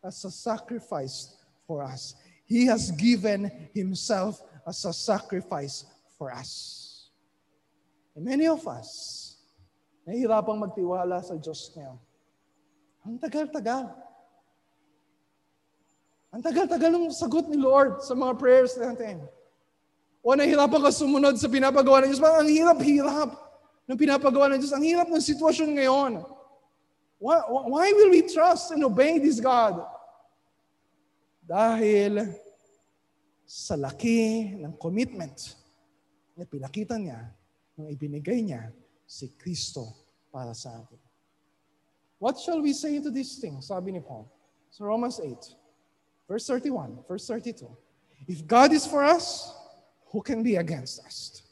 [0.00, 1.36] as a sacrifice
[1.68, 2.16] for us.
[2.48, 5.84] He has given Himself as a sacrifice
[6.16, 7.12] for us.
[8.16, 8.88] And many of us,
[10.08, 11.92] nahihirapang magtiwala sa Diyos niya.
[13.04, 13.92] Ang tagal-tagal.
[16.32, 19.20] Ang tagal-tagal ng sagot ni Lord sa mga prayers natin.
[20.26, 22.18] O nahihirapan ka sumunod sa pinapagawa ng Diyos.
[22.18, 23.30] Ang hirap-hirap
[23.86, 24.74] ng pinapagawa ng Diyos.
[24.74, 26.12] Ang hirap ng sitwasyon ngayon.
[27.22, 29.86] Why, why will we trust and obey this God?
[31.46, 32.26] Dahil
[33.46, 35.54] sa laki ng commitment
[36.34, 37.30] na pinakita niya
[37.78, 38.74] nung ibinigay niya
[39.06, 39.94] si Kristo
[40.34, 40.98] para sa atin.
[42.18, 43.70] What shall we say to these things?
[43.70, 44.26] Sabi ni Paul.
[44.74, 45.38] So Romans 8,
[46.26, 47.70] verse 31, verse 32.
[48.26, 49.54] If God is for us,
[50.16, 51.44] who can be against us?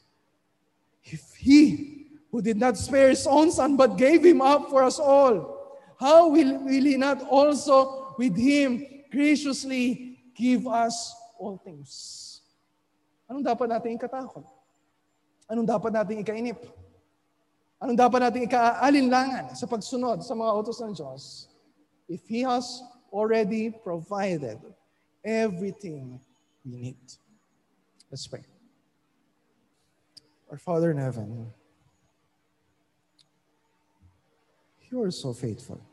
[1.05, 4.97] If He, who did not spare His own Son, but gave Him up for us
[4.97, 5.69] all,
[6.01, 8.81] how will, will He not also with Him
[9.13, 12.41] graciously give us all things?
[13.29, 14.49] Anong dapat natin ikatakot?
[15.45, 16.57] Anong dapat natin ikainip?
[17.77, 21.53] Anong dapat natin ikaalinlangan sa pagsunod sa mga utos ng Diyos?
[22.09, 22.81] If He has
[23.13, 24.57] already provided
[25.21, 26.17] everything
[26.65, 27.05] we need.
[28.09, 28.54] Let's pray.
[30.55, 31.51] Our Father in heaven,
[34.87, 35.83] you are so faithful.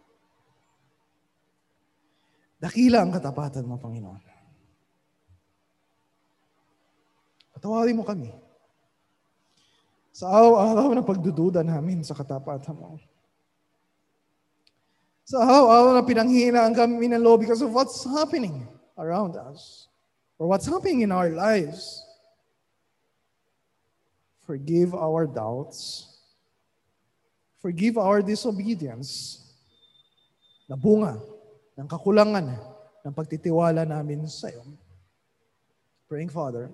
[2.62, 4.22] Dakila ang katapatan mo, Panginoon.
[7.58, 8.30] Patawarin mo kami
[10.14, 13.02] sa araw-araw na pagdududa namin sa katapatan mo.
[15.26, 18.62] Sa araw-araw na pinanghihinaan kami ng Lord because of what's happening
[18.94, 19.90] around us
[20.38, 22.11] or what's happening in our lives.
[24.42, 26.10] Forgive our doubts.
[27.62, 29.38] Forgive our disobedience
[30.66, 31.18] na bunga
[31.78, 32.58] ng kakulangan
[33.06, 34.66] ng pagtitiwala namin sa iyo.
[36.10, 36.68] Praying Father,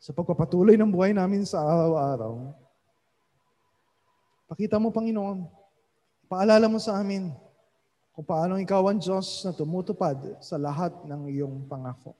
[0.00, 2.52] sa pagpapatuloy ng buhay namin sa araw-araw.
[4.44, 5.48] Pakita mo, Panginoon,
[6.28, 7.32] paalala mo sa amin
[8.12, 12.12] kung paano ikaw ang Diyos na tumutupad sa lahat ng iyong pangako.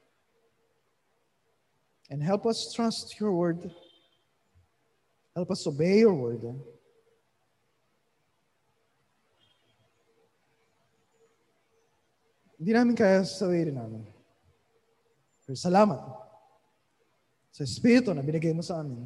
[2.10, 3.70] And help us trust your word.
[5.34, 6.42] Help us obey your word.
[12.58, 14.06] Hindi namin kaya sa sarili namin.
[15.44, 16.00] Pero salamat
[17.52, 19.04] sa Espiritu na binigay mo sa amin.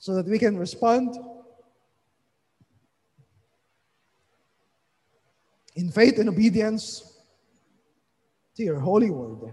[0.00, 1.18] So that we can respond
[5.74, 7.04] in faith and obedience
[8.56, 9.52] to your holy word.